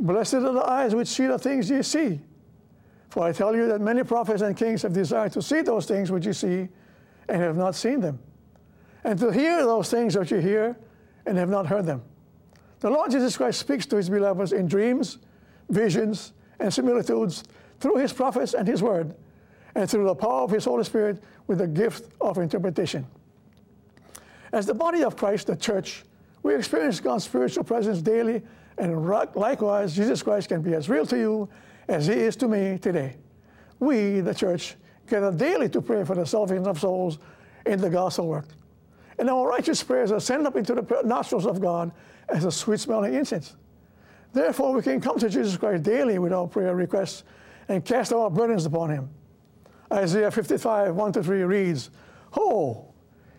Blessed 0.00 0.34
are 0.34 0.52
the 0.54 0.70
eyes 0.70 0.94
which 0.94 1.08
see 1.08 1.26
the 1.26 1.38
things 1.38 1.68
ye 1.68 1.82
see. 1.82 2.18
For 3.10 3.24
I 3.24 3.32
tell 3.32 3.54
you 3.54 3.68
that 3.68 3.82
many 3.82 4.04
prophets 4.04 4.40
and 4.40 4.56
kings 4.56 4.80
have 4.82 4.94
desired 4.94 5.32
to 5.32 5.42
see 5.42 5.60
those 5.60 5.84
things 5.84 6.10
which 6.10 6.24
you 6.24 6.32
see 6.32 6.68
and 7.28 7.42
have 7.42 7.58
not 7.58 7.74
seen 7.74 8.00
them, 8.00 8.18
and 9.04 9.18
to 9.18 9.30
hear 9.30 9.58
those 9.64 9.90
things 9.90 10.16
which 10.16 10.30
you 10.30 10.38
hear 10.38 10.78
and 11.26 11.36
have 11.36 11.50
not 11.50 11.66
heard 11.66 11.84
them. 11.84 12.02
The 12.84 12.90
Lord 12.90 13.10
Jesus 13.10 13.38
Christ 13.38 13.60
speaks 13.60 13.86
to 13.86 13.96
his 13.96 14.10
beloveds 14.10 14.52
in 14.52 14.66
dreams, 14.66 15.16
visions, 15.70 16.34
and 16.60 16.70
similitudes 16.70 17.42
through 17.80 17.96
his 17.96 18.12
prophets 18.12 18.52
and 18.52 18.68
his 18.68 18.82
word, 18.82 19.14
and 19.74 19.88
through 19.88 20.04
the 20.04 20.14
power 20.14 20.42
of 20.42 20.50
his 20.50 20.66
Holy 20.66 20.84
Spirit 20.84 21.22
with 21.46 21.60
the 21.60 21.66
gift 21.66 22.12
of 22.20 22.36
interpretation. 22.36 23.06
As 24.52 24.66
the 24.66 24.74
body 24.74 25.02
of 25.02 25.16
Christ, 25.16 25.46
the 25.46 25.56
church, 25.56 26.04
we 26.42 26.54
experience 26.54 27.00
God's 27.00 27.24
spiritual 27.24 27.64
presence 27.64 28.02
daily, 28.02 28.42
and 28.76 29.08
likewise, 29.34 29.96
Jesus 29.96 30.22
Christ 30.22 30.50
can 30.50 30.60
be 30.60 30.74
as 30.74 30.90
real 30.90 31.06
to 31.06 31.16
you 31.16 31.48
as 31.88 32.06
He 32.06 32.12
is 32.12 32.36
to 32.36 32.48
me 32.48 32.76
today. 32.76 33.16
We, 33.80 34.20
the 34.20 34.34
church, 34.34 34.76
gather 35.08 35.32
daily 35.32 35.70
to 35.70 35.80
pray 35.80 36.04
for 36.04 36.16
the 36.16 36.26
salvation 36.26 36.66
of 36.66 36.78
souls 36.78 37.18
in 37.64 37.80
the 37.80 37.88
gospel 37.88 38.28
work. 38.28 38.48
And 39.18 39.30
our 39.30 39.48
righteous 39.48 39.82
prayers 39.82 40.12
are 40.12 40.20
sent 40.20 40.46
up 40.46 40.56
into 40.56 40.74
the 40.74 41.02
nostrils 41.02 41.46
of 41.46 41.62
God 41.62 41.90
as 42.28 42.44
a 42.44 42.50
sweet 42.50 42.80
smelling 42.80 43.14
incense. 43.14 43.56
Therefore, 44.32 44.72
we 44.72 44.82
can 44.82 45.00
come 45.00 45.18
to 45.18 45.28
Jesus 45.28 45.56
Christ 45.56 45.84
daily 45.84 46.18
with 46.18 46.32
our 46.32 46.46
prayer 46.46 46.74
requests 46.74 47.24
and 47.68 47.84
cast 47.84 48.12
our 48.12 48.28
burdens 48.30 48.66
upon 48.66 48.90
Him. 48.90 49.08
Isaiah 49.92 50.30
55, 50.30 50.94
1 50.94 51.12
to 51.12 51.22
3 51.22 51.42
reads, 51.42 51.90
Ho, 52.32 52.92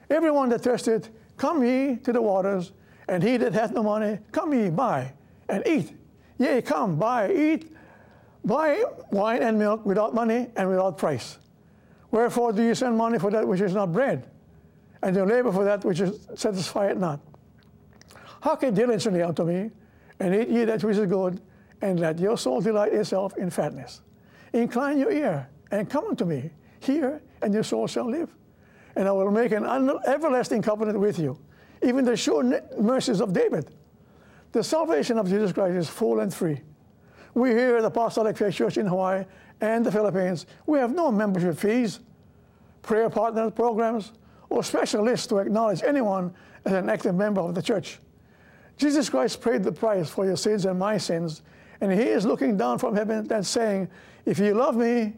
everyone 0.09 0.49
that 0.49 0.61
thirsteth, 0.61 1.09
come 1.37 1.63
ye 1.63 1.97
to 1.97 2.13
the 2.13 2.21
waters, 2.21 2.71
and 3.07 3.21
he 3.21 3.37
that 3.37 3.53
hath 3.53 3.71
no 3.71 3.83
money, 3.83 4.19
come 4.31 4.53
ye, 4.53 4.69
buy, 4.69 5.11
and 5.49 5.65
eat. 5.67 5.93
Yea, 6.37 6.61
come, 6.61 6.97
buy, 6.97 7.31
eat, 7.31 7.75
buy 8.43 8.83
wine 9.11 9.41
and 9.41 9.59
milk 9.59 9.85
without 9.85 10.13
money 10.13 10.47
and 10.55 10.69
without 10.69 10.97
price. 10.97 11.37
Wherefore 12.11 12.53
do 12.53 12.63
you 12.63 12.75
send 12.75 12.97
money 12.97 13.19
for 13.19 13.31
that 13.31 13.47
which 13.47 13.61
is 13.61 13.73
not 13.73 13.91
bread, 13.91 14.29
and 15.01 15.15
you 15.15 15.25
labor 15.25 15.51
for 15.51 15.65
that 15.65 15.83
which 15.83 15.99
is 15.99 16.27
satisfieth 16.35 16.97
not? 16.97 17.19
Hearken 18.45 18.75
diligently 18.75 19.23
unto 19.23 19.43
me, 19.43 19.71
and 20.19 20.35
eat 20.35 20.49
ye 20.49 20.65
that 20.65 20.83
which 20.83 20.97
is 20.97 21.09
good, 21.09 21.41
and 21.81 21.99
let 21.99 22.19
your 22.19 22.37
soul 22.37 22.61
delight 22.61 22.93
itself 22.93 23.35
in 23.37 23.49
fatness. 23.49 24.01
Incline 24.53 24.99
your 24.99 25.11
ear, 25.11 25.49
and 25.71 25.89
come 25.89 26.05
unto 26.05 26.25
me. 26.25 26.51
Hear, 26.79 27.23
and 27.41 27.51
your 27.55 27.63
soul 27.63 27.87
shall 27.87 28.07
live. 28.07 28.29
And 28.95 29.07
I 29.07 29.11
will 29.13 29.31
make 29.31 29.51
an 29.51 29.65
everlasting 30.05 30.61
covenant 30.61 30.99
with 30.99 31.17
you, 31.17 31.39
even 31.81 32.05
the 32.05 32.15
sure 32.15 32.61
mercies 32.79 33.19
of 33.19 33.33
David. 33.33 33.71
The 34.51 34.63
salvation 34.63 35.17
of 35.17 35.27
Jesus 35.27 35.51
Christ 35.51 35.75
is 35.75 35.89
full 35.89 36.19
and 36.19 36.31
free. 36.31 36.61
We 37.33 37.49
here 37.49 37.77
at 37.77 37.81
the 37.81 37.87
Apostolic 37.87 38.37
Faith 38.37 38.53
Church 38.53 38.77
in 38.77 38.85
Hawaii 38.85 39.25
and 39.59 39.83
the 39.83 39.91
Philippines, 39.91 40.45
we 40.67 40.77
have 40.77 40.93
no 40.93 41.11
membership 41.11 41.57
fees, 41.57 41.99
prayer 42.83 43.09
partner 43.09 43.49
programs, 43.49 44.11
or 44.49 44.63
special 44.63 45.03
lists 45.03 45.25
to 45.25 45.39
acknowledge 45.39 45.81
anyone 45.81 46.31
as 46.63 46.73
an 46.73 46.91
active 46.91 47.15
member 47.15 47.41
of 47.41 47.55
the 47.55 47.61
church. 47.63 47.97
Jesus 48.77 49.09
Christ 49.09 49.41
paid 49.41 49.63
the 49.63 49.71
price 49.71 50.09
for 50.09 50.25
your 50.25 50.35
sins 50.35 50.65
and 50.65 50.77
my 50.77 50.97
sins, 50.97 51.41
and 51.81 51.91
He 51.91 52.01
is 52.01 52.25
looking 52.25 52.57
down 52.57 52.77
from 52.77 52.95
heaven 52.95 53.31
and 53.31 53.45
saying, 53.45 53.89
If 54.25 54.39
you 54.39 54.53
love 54.53 54.75
me, 54.75 55.13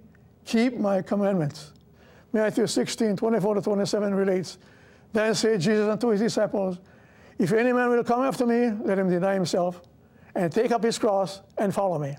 keep 0.46 0.78
my 0.78 1.02
commandments. 1.02 1.74
Matthew 2.34 2.68
16, 2.68 3.18
24 3.18 3.56
to 3.56 3.62
27 3.62 4.14
relates, 4.14 4.58
Then 5.14 5.34
said 5.34 5.62
Jesus 5.62 5.88
unto 5.88 6.10
his 6.10 6.22
disciples, 6.22 6.78
If 7.40 7.52
any 7.52 7.74
man 7.74 7.90
will 7.90 8.04
come 8.04 8.22
after 8.22 8.46
me, 8.46 8.72
let 8.84 9.00
him 9.00 9.10
deny 9.10 9.34
himself, 9.34 9.82
and 10.36 10.52
take 10.52 10.72
up 10.72 10.84
his 10.84 11.00
cross, 11.00 11.42
and 11.58 11.74
follow 11.74 11.98
me. 11.98 12.16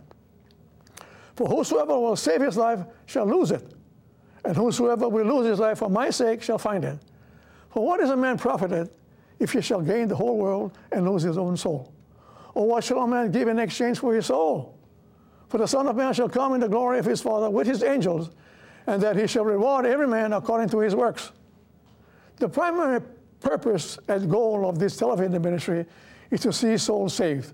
For 1.36 1.47
whosoever 1.47 1.99
will 1.99 2.16
save 2.16 2.41
his 2.41 2.57
life 2.57 2.80
shall 3.07 3.26
lose 3.26 3.53
it, 3.53 3.74
and 4.45 4.57
whosoever 4.57 5.09
will 5.09 5.24
lose 5.24 5.47
his 5.47 5.61
life 5.61 5.78
for 5.78 5.89
my 5.89 6.11
sake 6.11 6.43
shall 6.43 6.59
find 6.59 6.84
it. 6.84 6.99
For 7.70 7.86
what 7.86 8.01
is 8.01 8.11
a 8.11 8.16
man 8.16 8.39
profited 8.39 8.91
if 9.39 9.53
he 9.53 9.61
shall 9.61 9.80
gain 9.80 10.09
the 10.09 10.16
whole 10.16 10.36
world 10.36 10.76
and 10.93 11.09
lose 11.09 11.22
his 11.22 11.39
own 11.39 11.57
soul? 11.57 11.93
Or 12.55 12.66
what 12.66 12.84
shall 12.84 13.01
a 13.01 13.07
man 13.07 13.30
give 13.30 13.49
in 13.49 13.59
exchange 13.59 13.99
for 13.99 14.14
his 14.14 14.26
soul? 14.26 14.78
For 15.49 15.59
the 15.59 15.66
Son 15.66 15.86
of 15.86 15.97
Man 15.97 16.12
shall 16.12 16.28
come 16.28 16.55
in 16.55 16.61
the 16.61 16.68
glory 16.68 16.99
of 16.99 17.05
his 17.05 17.22
Father 17.22 17.49
with 17.49 17.66
his 17.66 17.82
angels, 17.82 18.30
and 18.86 19.03
that 19.03 19.16
he 19.16 19.26
shall 19.26 19.45
reward 19.45 19.86
every 19.86 20.07
man 20.07 20.32
according 20.32 20.68
to 20.70 20.80
his 20.80 20.95
works. 20.95 21.32
The 22.36 22.49
primary 22.49 23.01
purpose 23.41 23.99
and 24.09 24.30
goal 24.30 24.68
of 24.68 24.78
this 24.78 24.97
television 24.97 25.41
ministry 25.41 25.86
is 26.30 26.41
to 26.41 26.53
see 26.53 26.76
souls 26.76 27.14
saved. 27.14 27.53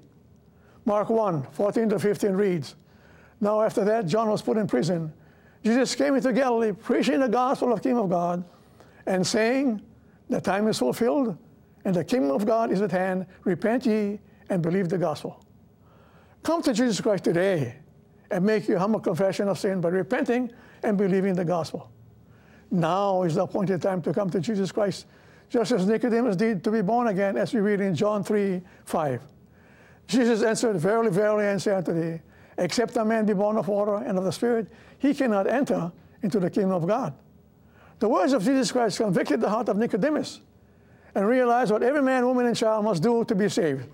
Mark 0.85 1.09
1 1.09 1.47
14 1.53 1.89
to 1.91 1.99
15 1.99 2.33
reads 2.33 2.75
Now, 3.41 3.63
after 3.63 3.85
that, 3.85 4.07
John 4.07 4.29
was 4.29 4.43
put 4.43 4.57
in 4.57 4.67
prison. 4.67 5.13
Jesus 5.63 5.95
came 5.95 6.15
into 6.15 6.33
Galilee, 6.33 6.73
preaching 6.73 7.21
the 7.21 7.29
gospel 7.29 7.73
of 7.73 7.79
the 7.79 7.83
kingdom 7.83 8.05
of 8.05 8.11
God, 8.11 8.45
and 9.07 9.27
saying, 9.27 9.81
The 10.29 10.41
time 10.41 10.69
is 10.69 10.79
fulfilled, 10.79 11.39
and 11.85 11.95
the 11.95 12.05
kingdom 12.05 12.31
of 12.31 12.47
God 12.47 12.71
is 12.71 12.81
at 12.81 12.91
hand. 12.91 13.27
Repent 13.45 13.87
ye 13.87 14.21
and 14.49 14.63
believe 14.63 14.89
the 14.89 14.99
gospel. 14.99 15.45
Come 16.43 16.63
to 16.63 16.73
Jesus 16.73 17.01
Christ 17.01 17.25
today 17.25 17.77
and 18.31 18.45
make 18.45 18.69
your 18.69 18.79
humble 18.79 19.01
confession 19.01 19.49
of 19.49 19.59
sin 19.59 19.81
by 19.81 19.89
repenting 19.89 20.51
and 20.83 20.97
believing 20.97 21.35
the 21.35 21.45
gospel. 21.45 21.91
Now 22.71 23.23
is 23.23 23.35
the 23.35 23.43
appointed 23.43 23.81
time 23.83 24.03
to 24.03 24.13
come 24.13 24.31
to 24.31 24.41
Jesus 24.41 24.73
Christ, 24.73 25.07
just 25.49 25.73
as 25.73 25.87
Nicodemus 25.87 26.37
did 26.37 26.65
to 26.65 26.71
be 26.71 26.83
born 26.83 27.09
again, 27.09 27.37
as 27.37 27.55
we 27.55 27.61
read 27.61 27.81
in 27.81 27.95
John 27.95 28.25
3 28.25 28.61
5. 28.85 29.23
Jesus 30.07 30.43
answered, 30.43 30.77
Verily, 30.77 31.11
verily, 31.11 31.47
I 31.47 31.57
say 31.59 31.75
unto 31.75 31.93
thee, 31.93 32.21
except 32.59 32.97
a 32.97 33.05
man 33.05 33.25
be 33.25 33.33
born 33.33 33.57
of 33.57 33.69
water 33.69 33.97
and 33.97 34.19
of 34.19 34.25
the 34.25 34.33
Spirit, 34.33 34.69
he 34.99 35.15
cannot 35.15 35.47
enter 35.47 35.93
into 36.23 36.41
the 36.41 36.51
kingdom 36.51 36.73
of 36.73 36.87
God. 36.87 37.15
The 38.01 38.09
words 38.09 38.33
of 38.33 38.45
Jesus 38.45 38.73
Christ 38.73 38.99
convicted 38.99 39.41
the 39.41 39.49
heart 39.49 39.69
of 39.69 39.77
Nicodemus 39.77 40.41
and 41.15 41.27
realize 41.27 41.71
what 41.71 41.83
every 41.83 42.03
man, 42.03 42.27
woman, 42.27 42.47
and 42.47 42.57
child 42.57 42.85
must 42.85 43.03
do 43.03 43.25
to 43.25 43.35
be 43.35 43.49
saved. 43.49 43.87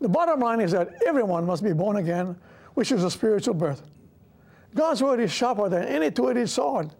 The 0.00 0.08
bottom 0.08 0.40
line 0.40 0.60
is 0.60 0.72
that 0.72 1.02
everyone 1.06 1.44
must 1.44 1.62
be 1.62 1.72
born 1.72 1.96
again, 1.96 2.36
which 2.74 2.92
is 2.92 3.04
a 3.04 3.10
spiritual 3.10 3.54
birth. 3.54 3.82
God's 4.74 5.02
word 5.02 5.20
is 5.20 5.32
sharper 5.32 5.68
than 5.68 5.84
any 5.84 6.10
two-edged 6.10 6.48
sword, 6.48 6.90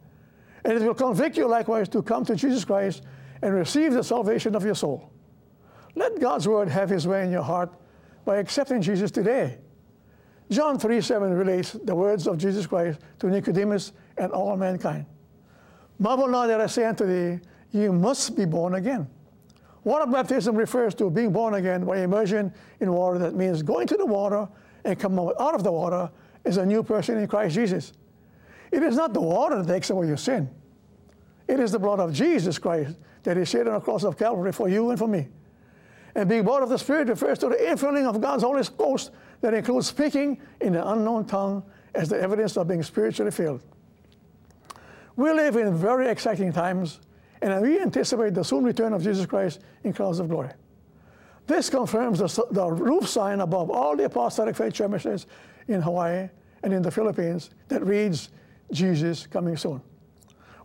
and 0.64 0.72
it 0.74 0.82
will 0.82 0.94
convict 0.94 1.36
you 1.36 1.46
likewise 1.46 1.88
to 1.90 2.02
come 2.02 2.24
to 2.24 2.34
Jesus 2.34 2.64
Christ 2.64 3.02
and 3.40 3.54
receive 3.54 3.92
the 3.92 4.02
salvation 4.02 4.56
of 4.56 4.64
your 4.64 4.74
soul. 4.74 5.10
Let 5.94 6.20
God's 6.20 6.48
word 6.48 6.68
have 6.68 6.90
his 6.90 7.06
way 7.06 7.24
in 7.24 7.30
your 7.30 7.42
heart 7.42 7.72
by 8.24 8.38
accepting 8.38 8.82
Jesus 8.82 9.10
today. 9.10 9.58
John 10.50 10.78
3 10.78 11.00
7 11.00 11.32
relates 11.32 11.72
the 11.72 11.94
words 11.94 12.26
of 12.26 12.38
Jesus 12.38 12.66
Christ 12.66 13.00
to 13.20 13.28
Nicodemus 13.28 13.92
and 14.16 14.32
all 14.32 14.56
mankind. 14.56 15.06
Marvel 15.98 16.28
not 16.28 16.46
that 16.46 16.60
I 16.60 16.66
say 16.66 16.84
unto 16.84 17.06
thee, 17.06 17.40
you 17.72 17.92
must 17.92 18.36
be 18.36 18.44
born 18.44 18.74
again. 18.74 19.08
Water 19.84 20.10
baptism 20.10 20.56
refers 20.56 20.94
to 20.96 21.10
being 21.10 21.32
born 21.32 21.54
again 21.54 21.84
by 21.84 21.98
immersion 21.98 22.52
in 22.80 22.92
water. 22.92 23.18
That 23.18 23.34
means 23.34 23.62
going 23.62 23.86
to 23.88 23.96
the 23.96 24.06
water 24.06 24.48
and 24.84 24.98
come 24.98 25.18
out 25.18 25.54
of 25.54 25.62
the 25.62 25.72
water 25.72 26.10
as 26.44 26.56
a 26.56 26.66
new 26.66 26.82
person 26.82 27.18
in 27.18 27.26
Christ 27.26 27.54
Jesus. 27.54 27.92
It 28.70 28.82
is 28.82 28.96
not 28.96 29.14
the 29.14 29.20
water 29.20 29.62
that 29.62 29.72
takes 29.72 29.90
away 29.90 30.06
your 30.06 30.16
sin. 30.16 30.50
It 31.46 31.60
is 31.60 31.72
the 31.72 31.78
blood 31.78 32.00
of 32.00 32.12
Jesus 32.12 32.58
Christ 32.58 32.96
that 33.22 33.38
is 33.38 33.48
shed 33.48 33.66
on 33.66 33.74
the 33.74 33.80
cross 33.80 34.04
of 34.04 34.18
Calvary 34.18 34.52
for 34.52 34.68
you 34.68 34.90
and 34.90 34.98
for 34.98 35.08
me. 35.08 35.28
And 36.14 36.28
being 36.28 36.44
born 36.44 36.62
of 36.62 36.68
the 36.68 36.78
Spirit 36.78 37.08
refers 37.08 37.38
to 37.38 37.48
the 37.48 37.54
infilling 37.54 38.06
of 38.06 38.20
God's 38.20 38.42
Holy 38.42 38.62
Ghost 38.76 39.10
that 39.40 39.54
includes 39.54 39.86
speaking 39.86 40.40
in 40.60 40.74
an 40.74 40.82
unknown 40.82 41.24
tongue 41.26 41.62
as 41.94 42.08
the 42.08 42.20
evidence 42.20 42.56
of 42.56 42.68
being 42.68 42.82
spiritually 42.82 43.30
filled. 43.30 43.62
We 45.16 45.32
live 45.32 45.56
in 45.56 45.74
very 45.74 46.08
exciting 46.08 46.52
times 46.52 47.00
and 47.42 47.60
we 47.62 47.80
anticipate 47.80 48.34
the 48.34 48.42
soon 48.42 48.64
return 48.64 48.92
of 48.92 49.02
Jesus 49.02 49.26
Christ 49.26 49.60
in 49.84 49.92
clouds 49.92 50.18
of 50.18 50.28
glory. 50.28 50.50
This 51.46 51.70
confirms 51.70 52.18
the, 52.18 52.44
the 52.50 52.70
roof 52.70 53.08
sign 53.08 53.40
above 53.40 53.70
all 53.70 53.96
the 53.96 54.04
apostolic 54.04 54.54
faith 54.54 54.74
churches 54.74 55.26
in 55.66 55.80
Hawaii 55.80 56.28
and 56.62 56.72
in 56.72 56.82
the 56.82 56.90
Philippines 56.90 57.50
that 57.68 57.84
reads, 57.84 58.30
Jesus 58.70 59.26
coming 59.26 59.56
soon. 59.56 59.80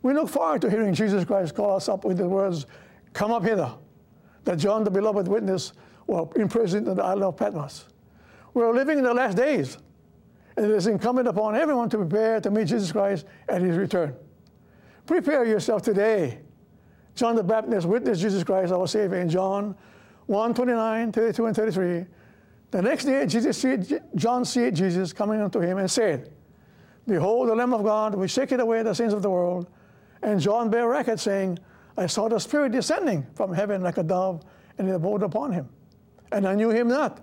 We 0.02 0.14
look 0.14 0.28
forward 0.28 0.62
to 0.64 0.70
hearing 0.70 0.94
Jesus 0.94 1.24
Christ 1.24 1.56
call 1.56 1.78
us 1.78 1.88
up 1.88 2.04
with 2.04 2.18
the 2.18 2.28
words, 2.28 2.66
Come 3.14 3.32
up 3.32 3.44
hither, 3.44 3.72
that 4.44 4.58
John 4.58 4.84
the 4.84 4.92
beloved 4.92 5.28
witness 5.28 5.72
was 6.08 6.30
imprisoned 6.36 6.88
in 6.88 6.96
the 6.96 7.04
island 7.04 7.24
of 7.24 7.38
Patmos. 7.38 7.86
We're 8.54 8.74
living 8.74 8.98
in 8.98 9.06
the 9.06 9.14
last 9.14 9.38
days, 9.38 9.78
and 10.58 10.66
it 10.66 10.72
is 10.72 10.88
incumbent 10.88 11.30
upon 11.30 11.56
everyone 11.56 11.90
to 11.92 11.98
prepare 11.98 12.42
to 12.42 12.52
meet 12.52 12.68
Jesus 12.68 12.92
Christ 12.92 13.26
at 13.48 13.62
his 13.62 13.78
return. 13.78 14.14
Prepare 15.06 15.46
yourself 15.46 15.82
today 15.82 16.40
John 17.16 17.36
the 17.36 17.44
Baptist 17.44 17.88
witnessed 17.88 18.22
Jesus 18.22 18.44
Christ, 18.44 18.72
our 18.72 18.88
Savior, 18.88 19.20
in 19.20 19.30
John 19.30 19.76
1 20.28 20.54
29, 20.54 21.12
32, 21.12 21.46
and 21.46 21.56
33. 21.56 22.06
The 22.72 22.82
next 22.82 23.06
day, 23.06 23.26
Jesus 23.28 23.58
see, 23.58 23.78
John 24.16 24.46
saw 24.46 24.72
Jesus 24.72 25.14
coming 25.14 25.40
unto 25.40 25.60
him 25.60 25.78
and 25.78 25.90
said, 25.90 26.32
Behold, 27.08 27.50
the 27.50 27.56
Lamb 27.56 27.74
of 27.74 27.84
God, 27.84 28.16
which 28.16 28.34
taketh 28.34 28.60
away 28.60 28.82
the 28.82 28.94
sins 28.94 29.14
of 29.14 29.22
the 29.22 29.30
world. 29.30 29.68
And 30.22 30.40
John 30.40 30.70
bare 30.70 30.88
record, 30.88 31.20
saying, 31.20 31.60
I 31.98 32.08
saw 32.08 32.30
the 32.30 32.40
Spirit 32.40 32.72
descending 32.72 33.28
from 33.36 33.54
heaven 33.54 33.84
like 33.84 33.98
a 33.98 34.04
dove, 34.04 34.44
and 34.78 34.90
it 34.90 34.94
abode 34.94 35.22
upon 35.22 35.52
him. 35.52 35.70
And 36.32 36.48
I 36.48 36.56
knew 36.56 36.70
him 36.70 36.88
not. 36.88 37.22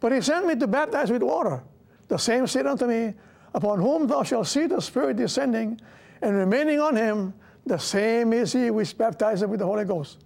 But 0.00 0.12
he 0.12 0.20
sent 0.20 0.46
me 0.46 0.56
to 0.56 0.66
baptize 0.66 1.10
with 1.10 1.22
water. 1.22 1.62
The 2.08 2.16
same 2.16 2.46
said 2.46 2.66
unto 2.66 2.86
me, 2.86 3.14
Upon 3.54 3.80
whom 3.80 4.06
thou 4.06 4.22
shalt 4.22 4.48
see 4.48 4.66
the 4.66 4.80
Spirit 4.80 5.16
descending 5.16 5.80
and 6.20 6.36
remaining 6.36 6.80
on 6.80 6.96
him, 6.96 7.34
the 7.66 7.78
same 7.78 8.32
is 8.32 8.52
he 8.52 8.70
which 8.70 8.96
baptizes 8.96 9.46
with 9.46 9.58
the 9.58 9.66
Holy 9.66 9.84
Ghost. 9.84 10.18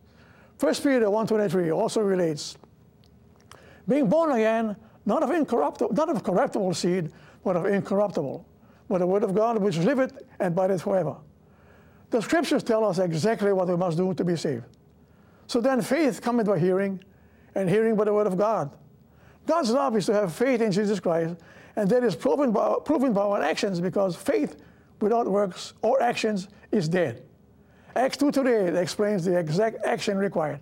1 0.61 0.75
Peter 0.75 1.07
1.23 1.07 1.75
also 1.75 2.03
relates, 2.03 2.57
being 3.89 4.09
born 4.09 4.33
again, 4.33 4.77
not 5.07 5.23
of 5.23 5.31
incorruptible, 5.31 5.95
not 5.95 6.11
of 6.11 6.23
corruptible 6.23 6.75
seed, 6.75 7.11
but 7.43 7.57
of 7.57 7.65
incorruptible, 7.65 8.47
by 8.89 8.99
the 8.99 9.07
word 9.07 9.25
of 9.25 9.35
God 9.35 9.57
which 9.59 9.79
liveth 9.79 10.23
and 10.39 10.53
abideth 10.53 10.83
forever. 10.83 11.17
The 12.11 12.21
scriptures 12.21 12.63
tell 12.63 12.85
us 12.85 12.99
exactly 12.99 13.53
what 13.53 13.69
we 13.69 13.77
must 13.77 13.97
do 13.97 14.13
to 14.13 14.25
be 14.25 14.37
saved. 14.37 14.65
So 15.47 15.61
then 15.61 15.81
faith 15.81 16.21
cometh 16.21 16.47
by 16.47 16.59
hearing, 16.59 17.03
and 17.55 17.69
hearing 17.69 17.97
by 17.97 18.05
the 18.05 18.13
word 18.13 18.27
of 18.27 18.37
God. 18.37 18.71
God's 19.47 19.71
love 19.71 19.97
is 19.97 20.07
to 20.07 20.15
have 20.15 20.35
faith 20.35 20.61
in 20.61 20.71
Jesus 20.71 21.01
Christ, 21.01 21.37
and 21.77 21.89
that 21.89 22.05
is 22.05 22.15
proven 22.15 22.53
by, 22.53 22.75
proven 22.85 23.15
by 23.15 23.23
our 23.23 23.43
actions 23.43 23.81
because 23.81 24.15
faith 24.15 24.57
without 25.01 25.27
works 25.27 25.73
or 25.81 26.03
actions 26.03 26.49
is 26.71 26.89
dead. 26.89 27.23
Acts 27.97 28.17
2 28.19 28.31
to 28.33 28.69
8 28.69 28.77
explains 28.77 29.25
the 29.25 29.39
exact 29.39 29.85
action 29.85 30.17
required. 30.17 30.61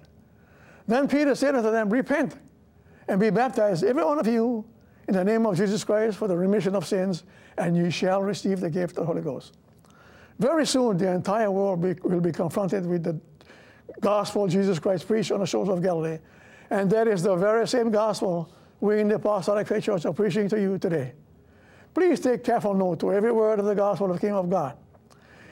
Then 0.87 1.09
Peter 1.09 1.35
said 1.35 1.55
unto 1.55 1.71
them, 1.71 1.91
Repent 1.91 2.37
and 3.09 3.21
be 3.21 3.31
baptized, 3.31 3.85
every 3.85 4.05
one 4.05 4.19
of 4.19 4.27
you, 4.27 4.65
in 5.07 5.15
the 5.15 5.25
name 5.25 5.47
of 5.47 5.57
Jesus 5.57 5.85
Christ 5.85 6.19
for 6.19 6.29
the 6.29 6.37
remission 6.37 6.75
of 6.75 6.87
sins, 6.87 7.25
and 7.57 7.77
you 7.77 7.91
shall 7.91 8.23
receive 8.23 8.61
the 8.61 8.71
gift 8.71 8.93
of 8.93 9.03
the 9.03 9.07
Holy 9.07 9.23
Ghost. 9.23 9.57
Very 10.39 10.67
soon, 10.67 10.97
the 10.97 11.11
entire 11.11 11.51
world 11.51 11.83
be, 11.83 11.95
will 12.03 12.21
be 12.21 12.33
confronted 12.33 12.87
with 12.87 13.03
the 13.03 13.19
gospel 14.01 14.47
Jesus 14.47 14.79
Christ 14.79 15.07
preached 15.07 15.33
on 15.33 15.41
the 15.41 15.47
shores 15.47 15.69
of 15.69 15.83
Galilee. 15.83 16.19
And 16.71 16.91
that 16.91 17.09
is 17.09 17.23
the 17.23 17.35
very 17.35 17.67
same 17.67 17.91
gospel 17.91 18.53
we 18.81 19.01
in 19.01 19.09
the 19.09 19.17
Apostolic 19.17 19.67
Faith 19.67 19.85
Church 19.85 20.07
are 20.07 20.13
preaching 20.13 20.49
to 20.51 20.61
you 20.61 20.79
today. 20.79 21.15
Please 21.95 22.21
take 22.21 22.45
careful 22.45 22.75
note 22.75 23.01
to 23.01 23.13
every 23.13 23.33
word 23.33 23.59
of 23.59 23.65
the 23.65 23.75
gospel 23.75 24.07
of 24.07 24.13
the 24.13 24.21
kingdom 24.21 24.39
of 24.39 24.51
God. 24.51 24.77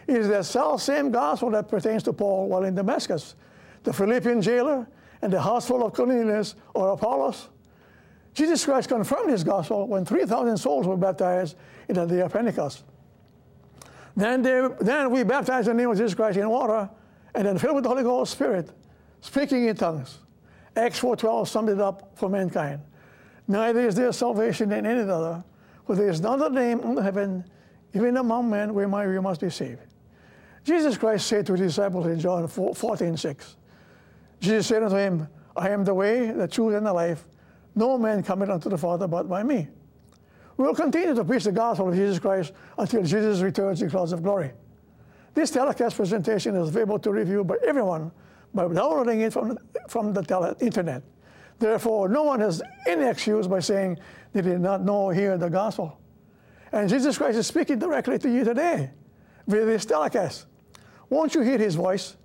Is 0.07 0.28
the 0.28 0.42
self 0.42 0.82
same 0.82 1.11
gospel 1.11 1.50
that 1.50 1.68
pertains 1.68 2.02
to 2.04 2.12
Paul 2.12 2.48
while 2.48 2.64
in 2.64 2.74
Damascus, 2.74 3.34
the 3.82 3.92
Philippian 3.92 4.40
jailer, 4.40 4.86
and 5.22 5.32
the 5.32 5.40
household 5.40 5.82
of 5.82 5.92
Cornelius 5.94 6.54
or 6.74 6.90
Apollos? 6.90 7.48
Jesus 8.34 8.64
Christ 8.64 8.88
confirmed 8.88 9.30
his 9.30 9.42
gospel 9.42 9.86
when 9.86 10.04
3,000 10.04 10.59
souls 10.59 10.86
were 10.86 10.96
baptized 10.96 11.57
in 11.88 11.94
the 11.94 12.04
day 12.04 12.20
of 12.20 12.32
Pentecost. 12.32 12.84
Then, 14.14 14.42
they, 14.42 14.68
then 14.80 15.11
we 15.11 15.22
baptized 15.22 15.68
the 15.68 15.74
name 15.74 15.90
of 15.90 15.96
Jesus 15.96 16.14
Christ 16.14 16.38
in 16.38 16.48
water, 16.48 16.88
and 17.34 17.46
then 17.46 17.59
filled 17.59 17.76
with 17.76 17.84
the 17.84 17.90
Holy 17.90 18.02
Ghost 18.02 18.32
Spirit, 18.32 18.70
speaking 19.20 19.66
in 19.66 19.76
tongues. 19.76 20.18
Acts 20.76 21.00
4.12 21.00 21.48
summed 21.48 21.70
it 21.70 21.80
up 21.80 22.11
for 22.14 22.28
mankind. 22.28 22.80
Neither 23.48 23.80
is 23.80 23.94
there 23.94 24.12
salvation 24.12 24.70
in 24.70 24.84
any 24.84 25.00
other, 25.00 25.42
for 25.86 25.96
there 25.96 26.09
is 26.09 26.20
none 26.20 26.42
other 26.42 26.54
name 26.54 26.80
under 26.82 27.02
heaven, 27.02 27.44
even 27.94 28.16
among 28.18 28.50
men, 28.50 28.74
whereby 28.74 29.07
we 29.07 29.18
must 29.18 29.40
be 29.40 29.48
saved. 29.48 29.86
Jesus 30.66 30.98
Christ 30.98 31.28
said 31.28 31.46
to 31.46 31.52
his 31.52 31.60
disciples 31.60 32.06
in 32.06 32.18
John 32.18 32.48
14, 32.48 33.16
6, 33.16 33.56
Jesus 34.40 34.66
said 34.66 34.82
unto 34.82 34.96
him, 34.96 35.28
I 35.56 35.68
am 35.68 35.84
the 35.84 35.94
way, 35.94 36.32
the 36.32 36.48
truth, 36.48 36.74
and 36.74 36.84
the 36.84 36.92
life. 36.92 37.24
No 37.76 37.96
man 37.96 38.20
cometh 38.24 38.50
unto 38.50 38.68
the 38.68 38.76
Father 38.76 39.06
but 39.06 39.28
by 39.28 39.44
me. 39.44 39.68
We 40.56 40.64
will 40.64 40.74
continue 40.74 41.14
to 41.14 41.24
preach 41.24 41.44
the 41.44 41.52
gospel 41.52 41.90
of 41.90 41.94
Jesus 41.94 42.18
Christ 42.18 42.52
until 42.76 43.04
Jesus 43.04 43.42
returns 43.42 43.80
in 43.80 43.90
clouds 43.90 44.10
of 44.10 44.24
glory. 44.24 44.50
This 45.34 45.52
telecast 45.52 45.94
presentation 45.94 46.56
is 46.56 46.70
available 46.70 46.98
to 46.98 47.12
review 47.12 47.44
by 47.44 47.58
everyone 47.64 48.10
by 48.52 48.66
downloading 48.66 49.20
it 49.20 49.32
from, 49.32 49.56
from 49.86 50.12
the 50.12 50.22
tele- 50.22 50.56
internet. 50.58 51.04
Therefore, 51.60 52.08
no 52.08 52.24
one 52.24 52.40
has 52.40 52.60
any 52.88 53.06
excuse 53.06 53.46
by 53.46 53.60
saying 53.60 54.00
they 54.32 54.42
did 54.42 54.60
not 54.60 54.82
know 54.82 55.10
hear 55.10 55.38
the 55.38 55.48
gospel. 55.48 56.00
And 56.72 56.88
Jesus 56.88 57.16
Christ 57.18 57.38
is 57.38 57.46
speaking 57.46 57.78
directly 57.78 58.18
to 58.18 58.28
you 58.28 58.42
today 58.42 58.90
with 59.46 59.66
this 59.66 59.84
telecast. 59.84 60.46
Won't 61.11 61.34
you 61.34 61.40
hear 61.40 61.59
his 61.59 61.74
voice? 61.74 62.16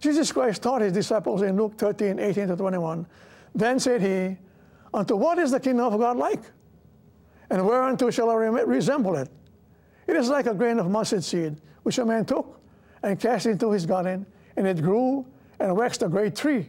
Jesus 0.00 0.30
Christ 0.32 0.62
taught 0.62 0.80
his 0.80 0.92
disciples 0.92 1.42
in 1.42 1.56
Luke 1.56 1.76
13, 1.76 2.18
18 2.18 2.48
to 2.48 2.56
21. 2.56 3.06
Then 3.54 3.80
said 3.80 4.00
he, 4.00 4.36
Unto 4.94 5.16
what 5.16 5.38
is 5.38 5.50
the 5.50 5.60
kingdom 5.60 5.92
of 5.92 5.98
God 5.98 6.16
like? 6.16 6.40
And 7.50 7.66
whereunto 7.66 8.10
shall 8.10 8.30
I 8.30 8.34
resemble 8.34 9.16
it? 9.16 9.28
It 10.06 10.16
is 10.16 10.28
like 10.28 10.46
a 10.46 10.54
grain 10.54 10.78
of 10.78 10.90
mustard 10.90 11.24
seed, 11.24 11.60
which 11.82 11.98
a 11.98 12.04
man 12.04 12.24
took 12.24 12.60
and 13.02 13.18
cast 13.18 13.46
into 13.46 13.70
his 13.70 13.86
garden, 13.86 14.26
and 14.56 14.66
it 14.66 14.82
grew 14.82 15.26
and 15.60 15.76
waxed 15.76 16.02
a 16.02 16.08
great 16.08 16.34
tree. 16.34 16.68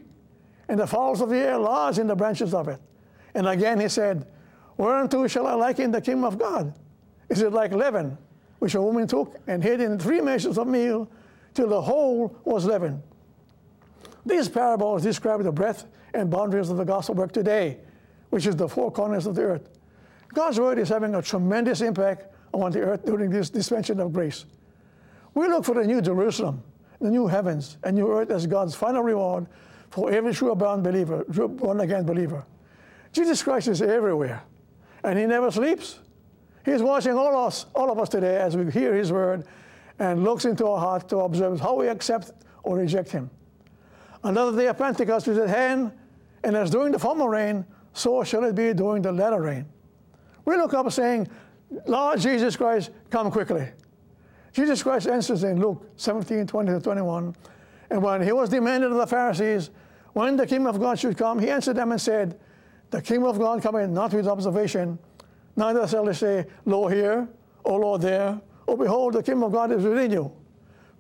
And 0.68 0.80
the 0.80 0.88
fowls 0.88 1.22
of 1.22 1.30
the 1.30 1.38
air 1.38 1.58
lodged 1.58 2.00
in 2.00 2.08
the 2.08 2.16
branches 2.16 2.54
of 2.54 2.68
it. 2.68 2.80
And 3.34 3.48
again 3.48 3.80
he 3.80 3.88
said, 3.88 4.28
Whereunto 4.78 5.28
shall 5.28 5.48
I 5.48 5.54
liken 5.54 5.92
the 5.92 6.02
kingdom 6.02 6.24
of 6.24 6.38
God? 6.38 6.74
Is 7.30 7.42
it 7.42 7.54
like 7.54 7.72
leaven, 7.72 8.18
which 8.60 8.76
a 8.76 8.82
woman 8.82 9.08
took 9.08 9.38
and 9.48 9.64
hid 9.64 9.82
in 9.82 10.00
three 10.00 10.22
measures 10.22 10.58
of 10.58 10.68
meal 10.68 11.10
till 11.54 11.68
the 11.68 11.82
whole 11.82 12.36
was 12.44 12.66
leavened? 12.66 13.02
These 14.26 14.50
parables 14.50 15.04
describe 15.04 15.44
the 15.44 15.52
breadth 15.52 15.86
and 16.14 16.30
boundaries 16.30 16.70
of 16.70 16.78
the 16.78 16.86
gospel 16.86 17.16
work 17.16 17.32
today, 17.32 17.78
which 18.30 18.46
is 18.46 18.56
the 18.56 18.68
four 18.68 18.92
corners 18.92 19.26
of 19.26 19.36
the 19.36 19.42
earth. 19.42 19.70
God's 20.34 20.60
word 20.60 20.78
is 20.78 20.90
having 20.90 21.16
a 21.16 21.22
tremendous 21.22 21.82
impact 21.82 22.28
on 22.54 22.72
the 22.72 22.82
earth 22.82 23.06
during 23.06 23.30
this 23.30 23.50
dispensation 23.50 24.00
of 24.00 24.14
grace. 24.14 24.46
We 25.34 25.48
look 25.48 25.66
for 25.66 25.76
the 25.76 25.86
new 25.86 26.02
Jerusalem, 26.02 26.64
the 27.00 27.10
new 27.10 27.28
heavens, 27.28 27.78
and 27.84 27.96
new 27.96 28.12
earth 28.12 28.30
as 28.30 28.46
God's 28.46 28.76
final 28.76 29.02
reward 29.02 29.48
for 29.90 30.12
every 30.12 30.34
true 30.34 30.54
born 30.56 30.84
believer, 30.84 31.24
born 31.24 31.80
again 31.80 32.06
believer. 32.06 32.46
Jesus 33.12 33.42
Christ 33.42 33.68
is 33.68 33.82
everywhere, 33.82 34.44
and 35.04 35.18
He 35.18 35.26
never 35.26 35.50
sleeps. 35.50 36.00
He's 36.66 36.82
watching 36.84 37.14
all 37.14 37.46
us, 37.46 37.66
all 37.74 37.92
of 37.92 37.98
us 37.98 38.10
today 38.10 38.38
as 38.38 38.56
we 38.56 38.70
hear 38.72 38.94
His 38.94 39.12
word 39.12 39.46
and 40.00 40.24
looks 40.24 40.46
into 40.46 40.66
our 40.66 40.80
heart 40.80 41.10
to 41.10 41.18
observe 41.20 41.60
how 41.60 41.76
we 41.76 41.88
accept 41.88 42.32
or 42.64 42.78
reject 42.78 43.12
Him. 43.12 43.30
Another 44.24 44.58
day 44.58 44.68
of 44.68 44.78
Pentecost 44.78 45.28
is 45.28 45.38
at 45.38 45.50
hand, 45.50 45.92
and 46.44 46.56
as 46.56 46.70
during 46.70 46.92
the 46.92 47.00
former 47.00 47.30
rain, 47.30 47.66
so 47.94 48.24
shall 48.24 48.44
it 48.46 48.56
be 48.56 48.74
during 48.74 49.02
the 49.02 49.12
latter 49.12 49.42
rain. 49.42 49.66
We 50.46 50.56
look 50.56 50.74
up 50.74 50.92
saying, 50.92 51.28
Lord 51.86 52.20
Jesus 52.20 52.56
Christ, 52.56 52.92
come 53.10 53.30
quickly. 53.30 53.68
Jesus 54.54 54.82
Christ 54.82 55.08
answers 55.08 55.44
in 55.44 55.62
Luke 55.62 55.86
17, 55.98 56.48
20 56.48 56.72
to 56.72 56.80
21. 56.80 57.36
And 57.92 58.02
when 58.04 58.22
he 58.22 58.32
was 58.32 58.50
demanded 58.50 58.92
of 58.92 58.98
the 58.98 59.08
Pharisees 59.08 59.70
when 60.14 60.36
the 60.36 60.48
kingdom 60.48 60.68
of 60.68 60.80
God 60.80 60.98
should 60.98 61.18
come, 61.18 61.40
he 61.40 61.50
answered 61.50 61.76
them 61.76 61.92
and 61.92 62.02
said, 62.02 62.40
The 62.90 63.02
kingdom 63.02 63.30
of 63.30 63.38
God 63.38 63.62
cometh 63.62 63.90
not 63.90 64.14
with 64.14 64.28
observation, 64.28 64.98
neither 65.56 65.88
shall 65.88 66.06
they 66.06 66.14
say, 66.14 66.46
Lo 66.66 66.88
here, 66.88 67.28
or 67.64 67.80
Lo 67.80 67.98
there, 67.98 68.42
or 68.70 68.78
behold, 68.78 69.14
the 69.14 69.24
kingdom 69.24 69.44
of 69.44 69.52
God 69.52 69.72
is 69.72 69.84
within 69.84 70.12
you. 70.12 70.32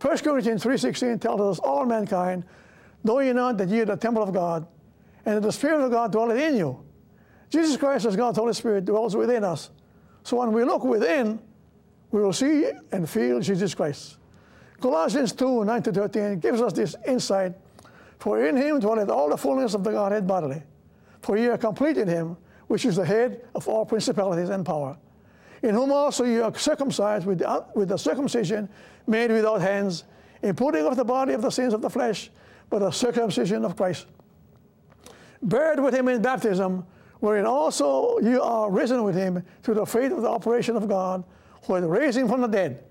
1 0.01 0.17
Corinthians 0.19 0.63
3.16 0.63 1.21
tells 1.21 1.39
us, 1.39 1.59
All 1.59 1.85
mankind, 1.85 2.43
know 3.03 3.19
ye 3.19 3.31
not 3.31 3.57
that 3.57 3.69
ye 3.69 3.81
are 3.81 3.85
the 3.85 3.95
temple 3.95 4.23
of 4.23 4.33
God, 4.33 4.65
and 5.25 5.37
that 5.37 5.41
the 5.41 5.51
Spirit 5.51 5.85
of 5.85 5.91
God 5.91 6.11
dwelleth 6.11 6.39
in 6.39 6.57
you. 6.57 6.83
Jesus 7.51 7.77
Christ 7.77 8.05
as 8.05 8.15
God's 8.15 8.39
Holy 8.39 8.53
Spirit 8.53 8.85
dwells 8.85 9.15
within 9.15 9.43
us. 9.43 9.69
So 10.23 10.37
when 10.37 10.51
we 10.51 10.63
look 10.63 10.83
within, 10.83 11.39
we 12.09 12.21
will 12.21 12.33
see 12.33 12.65
and 12.91 13.07
feel 13.07 13.39
Jesus 13.39 13.75
Christ. 13.75 14.17
Colossians 14.81 15.31
2 15.33 15.65
9 15.65 15.83
to 15.83 15.91
13 15.91 16.39
gives 16.39 16.61
us 16.61 16.73
this 16.73 16.95
insight. 17.07 17.53
For 18.17 18.45
in 18.45 18.57
him 18.57 18.79
dwelleth 18.79 19.09
all 19.09 19.29
the 19.29 19.37
fullness 19.37 19.75
of 19.75 19.83
the 19.83 19.91
Godhead 19.91 20.25
bodily. 20.25 20.63
For 21.21 21.37
ye 21.37 21.47
are 21.47 21.57
complete 21.57 21.97
in 21.97 22.07
him, 22.07 22.35
which 22.67 22.85
is 22.85 22.95
the 22.95 23.05
head 23.05 23.47
of 23.53 23.67
all 23.67 23.85
principalities 23.85 24.49
and 24.49 24.65
power. 24.65 24.97
In 25.61 25.75
whom 25.75 25.91
also 25.91 26.23
you 26.23 26.43
are 26.43 26.55
circumcised 26.57 27.25
with 27.25 27.39
the, 27.39 27.65
with 27.75 27.89
the 27.89 27.97
circumcision 27.97 28.69
made 29.07 29.31
without 29.31 29.61
hands, 29.61 30.03
in 30.41 30.55
putting 30.55 30.85
off 30.85 30.95
the 30.95 31.03
body 31.03 31.33
of 31.33 31.41
the 31.41 31.49
sins 31.49 31.73
of 31.73 31.81
the 31.81 31.89
flesh, 31.89 32.29
but 32.69 32.79
the 32.79 32.91
circumcision 32.91 33.65
of 33.65 33.75
Christ. 33.75 34.05
Buried 35.41 35.79
with 35.79 35.93
him 35.93 36.07
in 36.07 36.21
baptism, 36.21 36.85
wherein 37.19 37.45
also 37.45 38.19
you 38.19 38.41
are 38.41 38.71
risen 38.71 39.03
with 39.03 39.15
him 39.15 39.43
through 39.63 39.75
the 39.75 39.85
faith 39.85 40.11
of 40.11 40.21
the 40.21 40.29
operation 40.29 40.75
of 40.77 40.87
God, 40.87 41.23
who 41.63 41.75
is 41.75 41.83
raising 41.83 42.27
from 42.27 42.41
the 42.41 42.47
dead. 42.47 42.83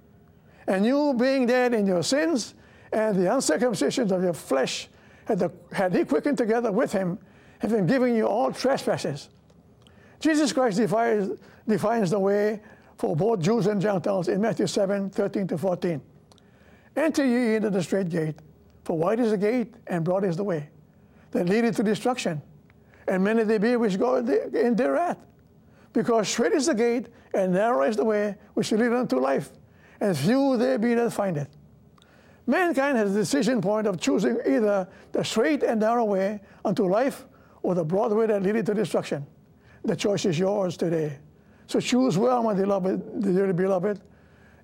And 0.66 0.84
you, 0.84 1.14
being 1.14 1.46
dead 1.46 1.72
in 1.72 1.86
your 1.86 2.02
sins 2.02 2.54
and 2.92 3.16
the 3.16 3.32
uncircumcision 3.34 4.12
of 4.12 4.22
your 4.22 4.34
flesh, 4.34 4.88
had, 5.24 5.38
the, 5.38 5.50
had 5.72 5.94
he 5.94 6.04
quickened 6.04 6.36
together 6.36 6.72
with 6.72 6.92
him, 6.92 7.18
having 7.58 7.86
given 7.86 8.14
you 8.14 8.26
all 8.26 8.52
trespasses. 8.52 9.28
Jesus 10.20 10.52
Christ 10.52 10.78
defines, 10.78 11.38
defines 11.68 12.10
the 12.10 12.18
way 12.18 12.60
for 12.96 13.14
both 13.14 13.40
Jews 13.40 13.66
and 13.66 13.80
Gentiles 13.80 14.28
in 14.28 14.40
Matthew 14.40 14.66
7 14.66 15.10
13 15.10 15.46
to 15.48 15.58
14. 15.58 16.00
Enter 16.96 17.24
ye 17.24 17.56
into 17.56 17.70
the 17.70 17.82
straight 17.82 18.08
gate, 18.08 18.36
for 18.84 18.98
wide 18.98 19.20
is 19.20 19.30
the 19.30 19.38
gate 19.38 19.74
and 19.86 20.04
broad 20.04 20.24
is 20.24 20.36
the 20.36 20.44
way 20.44 20.70
that 21.30 21.48
leadeth 21.48 21.76
to 21.76 21.82
destruction 21.82 22.42
and 23.08 23.24
many 23.24 23.42
there 23.42 23.58
be 23.58 23.76
which 23.76 23.98
go 23.98 24.16
in 24.16 24.76
thereat. 24.76 25.18
Because 25.92 26.28
straight 26.28 26.52
is 26.52 26.66
the 26.66 26.74
gate, 26.74 27.08
and 27.34 27.52
narrow 27.52 27.82
is 27.82 27.96
the 27.96 28.04
way 28.04 28.36
which 28.54 28.70
leadeth 28.70 28.92
unto 28.92 29.18
life, 29.18 29.50
and 30.00 30.16
few 30.16 30.56
there 30.56 30.78
be 30.78 30.94
that 30.94 31.12
find 31.12 31.36
it. 31.36 31.48
Mankind 32.46 32.96
has 32.96 33.14
a 33.14 33.18
decision 33.18 33.60
point 33.60 33.86
of 33.86 33.98
choosing 33.98 34.38
either 34.46 34.86
the 35.12 35.24
straight 35.24 35.62
and 35.62 35.80
narrow 35.80 36.04
way 36.04 36.40
unto 36.64 36.86
life 36.86 37.26
or 37.62 37.74
the 37.74 37.84
broad 37.84 38.12
way 38.12 38.26
that 38.26 38.42
leadeth 38.42 38.66
to 38.66 38.74
destruction. 38.74 39.26
The 39.84 39.96
choice 39.96 40.24
is 40.24 40.38
yours 40.38 40.76
today. 40.76 41.18
So 41.68 41.80
choose 41.80 42.16
well, 42.16 42.42
my 42.42 42.54
beloved, 42.54 43.22
dearly 43.22 43.52
beloved. 43.52 44.00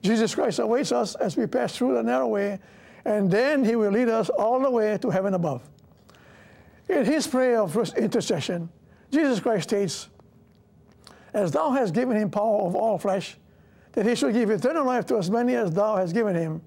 Jesus 0.02 0.34
Christ 0.34 0.58
awaits 0.58 0.90
us 0.90 1.14
as 1.14 1.36
we 1.36 1.46
pass 1.46 1.76
through 1.76 1.94
the 1.94 2.02
narrow 2.02 2.28
way, 2.28 2.58
and 3.04 3.30
then 3.30 3.62
he 3.62 3.76
will 3.76 3.90
lead 3.90 4.08
us 4.08 4.30
all 4.30 4.60
the 4.60 4.70
way 4.70 4.96
to 4.98 5.10
heaven 5.10 5.34
above. 5.34 5.62
In 6.88 7.04
his 7.04 7.26
prayer 7.26 7.60
of 7.60 7.76
intercession, 7.96 8.70
Jesus 9.10 9.38
Christ 9.38 9.68
states, 9.68 10.08
As 11.34 11.52
thou 11.52 11.70
hast 11.72 11.92
given 11.92 12.16
him 12.16 12.30
power 12.30 12.62
of 12.62 12.74
all 12.74 12.98
flesh, 12.98 13.36
that 13.92 14.06
he 14.06 14.14
should 14.14 14.32
give 14.32 14.48
eternal 14.48 14.86
life 14.86 15.04
to 15.06 15.18
as 15.18 15.30
many 15.30 15.54
as 15.54 15.70
thou 15.72 15.96
hast 15.96 16.14
given 16.14 16.34
him. 16.34 16.62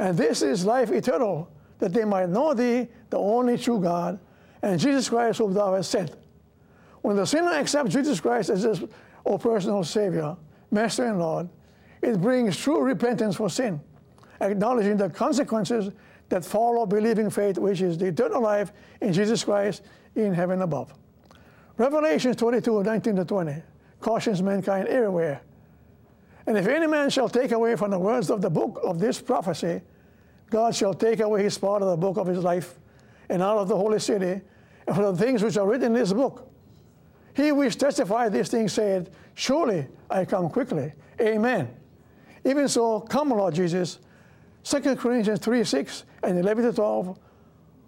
And 0.00 0.18
this 0.18 0.42
is 0.42 0.64
life 0.64 0.90
eternal, 0.90 1.50
that 1.78 1.92
they 1.92 2.04
might 2.04 2.28
know 2.30 2.52
thee, 2.52 2.88
the 3.10 3.18
only 3.18 3.56
true 3.56 3.80
God, 3.80 4.18
and 4.60 4.80
Jesus 4.80 5.08
Christ 5.08 5.38
whom 5.38 5.54
thou 5.54 5.74
hast 5.74 5.90
sent. 5.92 6.16
When 7.02 7.14
the 7.14 7.26
sinner 7.26 7.52
accepts 7.52 7.92
Jesus 7.92 8.18
Christ 8.20 8.50
as 8.50 8.62
his 8.62 8.82
or 9.28 9.38
personal 9.38 9.84
Savior, 9.84 10.36
Master 10.70 11.04
and 11.04 11.18
Lord, 11.18 11.50
it 12.00 12.18
brings 12.20 12.56
true 12.56 12.80
repentance 12.80 13.36
for 13.36 13.50
sin, 13.50 13.78
acknowledging 14.40 14.96
the 14.96 15.10
consequences 15.10 15.92
that 16.30 16.44
follow 16.44 16.86
believing 16.86 17.28
faith, 17.28 17.58
which 17.58 17.82
is 17.82 17.98
the 17.98 18.06
eternal 18.06 18.40
life 18.40 18.72
in 19.02 19.12
Jesus 19.12 19.44
Christ 19.44 19.82
in 20.14 20.32
heaven 20.32 20.62
above. 20.62 20.94
Revelation 21.76 22.34
22, 22.34 22.82
19 22.82 23.16
to 23.16 23.24
20 23.24 23.62
cautions 24.00 24.42
mankind 24.42 24.88
everywhere. 24.88 25.42
And 26.46 26.56
if 26.56 26.66
any 26.66 26.86
man 26.86 27.10
shall 27.10 27.28
take 27.28 27.52
away 27.52 27.76
from 27.76 27.90
the 27.90 27.98
words 27.98 28.30
of 28.30 28.40
the 28.40 28.48
book 28.48 28.80
of 28.82 28.98
this 28.98 29.20
prophecy, 29.20 29.82
God 30.48 30.74
shall 30.74 30.94
take 30.94 31.20
away 31.20 31.42
his 31.42 31.58
part 31.58 31.82
of 31.82 31.88
the 31.88 31.96
book 31.96 32.16
of 32.16 32.26
his 32.26 32.38
life 32.38 32.76
and 33.28 33.42
out 33.42 33.58
of 33.58 33.68
the 33.68 33.76
holy 33.76 33.98
city, 33.98 34.40
and 34.86 34.96
from 34.96 35.14
the 35.14 35.16
things 35.22 35.42
which 35.42 35.58
are 35.58 35.66
written 35.66 35.88
in 35.88 35.92
this 35.92 36.14
book. 36.14 36.48
He 37.38 37.52
which 37.52 37.78
testified 37.78 38.32
these 38.32 38.48
things 38.48 38.72
said, 38.72 39.10
Surely 39.34 39.86
I 40.10 40.24
come 40.24 40.50
quickly. 40.50 40.92
Amen. 41.20 41.72
Even 42.44 42.66
so, 42.66 42.98
come, 42.98 43.28
Lord 43.28 43.54
Jesus. 43.54 44.00
2 44.64 44.96
Corinthians 44.96 45.38
3 45.38 45.62
6 45.62 46.02
and 46.24 46.36
11 46.36 46.64
to 46.64 46.72
12, 46.72 47.16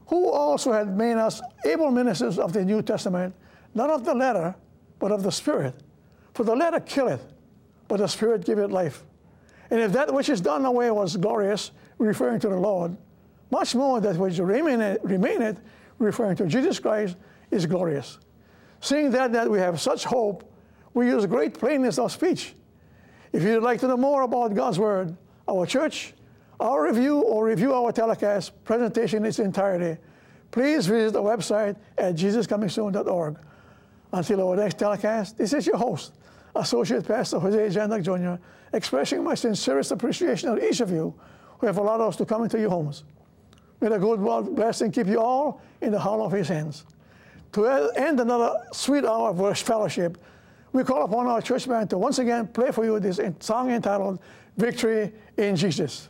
who 0.07 0.31
also 0.31 0.71
had 0.71 0.97
made 0.97 1.17
us 1.17 1.43
able 1.65 1.91
ministers 1.91 2.39
of 2.39 2.53
the 2.53 2.65
New 2.65 2.81
Testament, 2.81 3.35
not 3.75 3.91
of 3.91 4.05
the 4.05 4.15
letter, 4.15 4.55
but 5.01 5.11
of 5.11 5.25
the 5.25 5.33
Spirit. 5.33 5.75
For 6.33 6.45
the 6.45 6.55
letter 6.55 6.79
killeth, 6.79 7.27
but 7.89 7.97
the 7.97 8.07
Spirit 8.07 8.45
giveth 8.45 8.71
life. 8.71 9.03
And 9.73 9.81
if 9.81 9.93
that 9.95 10.15
which 10.15 10.29
is 10.29 10.41
done 10.41 10.65
away 10.65 10.93
was 10.93 11.17
glorious, 11.17 11.73
referring 11.99 12.39
to 12.39 12.49
the 12.49 12.57
Lord, 12.57 12.97
much 13.51 13.75
more 13.75 14.01
that 14.01 14.15
which 14.15 14.39
remaineth, 14.39 15.01
remaineth 15.03 15.59
referring 15.99 16.37
to 16.37 16.47
Jesus 16.47 16.79
Christ, 16.79 17.17
is 17.51 17.67
glorious. 17.67 18.21
Seeing 18.81 19.11
that, 19.11 19.33
that 19.33 19.51
we 19.51 19.59
have 19.59 19.81
such 19.81 20.05
hope, 20.05 20.51
we 20.95 21.07
use 21.07 21.27
great 21.27 21.59
plainness 21.59 21.99
of 21.99 22.13
speech. 22.13 22.55
If 23.33 23.43
you'd 23.43 23.63
like 23.63 23.81
to 23.81 23.89
know 23.89 23.97
more 23.97 24.23
about 24.23 24.55
God's 24.55 24.79
Word, 24.79 25.17
our 25.47 25.67
church, 25.67 26.15
our 26.59 26.85
review 26.85 27.21
or 27.21 27.45
review 27.45 27.73
our 27.73 27.93
telecast 27.93 28.65
presentation 28.65 29.19
in 29.19 29.27
its 29.27 29.39
entirety, 29.39 30.01
please 30.51 30.87
visit 30.87 31.13
the 31.13 31.23
website 31.23 31.77
at 31.97 32.15
jesuscomingsoon.org. 32.17 33.39
Until 34.13 34.49
our 34.49 34.57
next 34.57 34.79
telecast, 34.79 35.39
this 35.39 35.53
is 35.53 35.67
your 35.67 35.77
host, 35.77 36.15
Associate 36.57 37.07
Pastor 37.07 37.39
Jose 37.39 37.69
Jandak 37.69 38.03
Jr., 38.03 38.43
expressing 38.73 39.23
my 39.23 39.35
sincerest 39.35 39.93
appreciation 39.93 40.49
of 40.49 40.59
each 40.59 40.81
of 40.81 40.91
you 40.91 41.15
who 41.59 41.67
have 41.67 41.79
allowed 41.79 42.01
us 42.01 42.17
to 42.17 42.25
come 42.25 42.43
into 42.43 42.59
your 42.59 42.71
homes. 42.71 43.05
May 43.81 43.89
the 43.89 43.99
good 43.99 44.21
God 44.21 44.55
bless 44.57 44.81
and 44.81 44.93
keep 44.93 45.07
you 45.07 45.21
all 45.21 45.63
in 45.81 45.93
the 45.93 45.99
hollow 45.99 46.25
of 46.25 46.33
his 46.33 46.49
hands. 46.49 46.85
To 47.53 47.67
end 47.97 48.21
another 48.21 48.59
sweet 48.73 49.05
hour 49.05 49.31
of 49.31 49.59
fellowship, 49.59 50.19
we 50.73 50.85
call 50.85 51.05
upon 51.05 51.27
our 51.27 51.43
church 51.43 51.67
band 51.67 51.91
to 51.91 51.99
once 51.99 52.19
again 52.19 52.47
play 52.47 52.71
for 52.71 52.85
you 52.85 53.01
this 53.01 53.19
song 53.41 53.71
entitled 53.71 54.21
Victory 54.57 55.13
in 55.37 55.57
Jesus. 55.57 56.10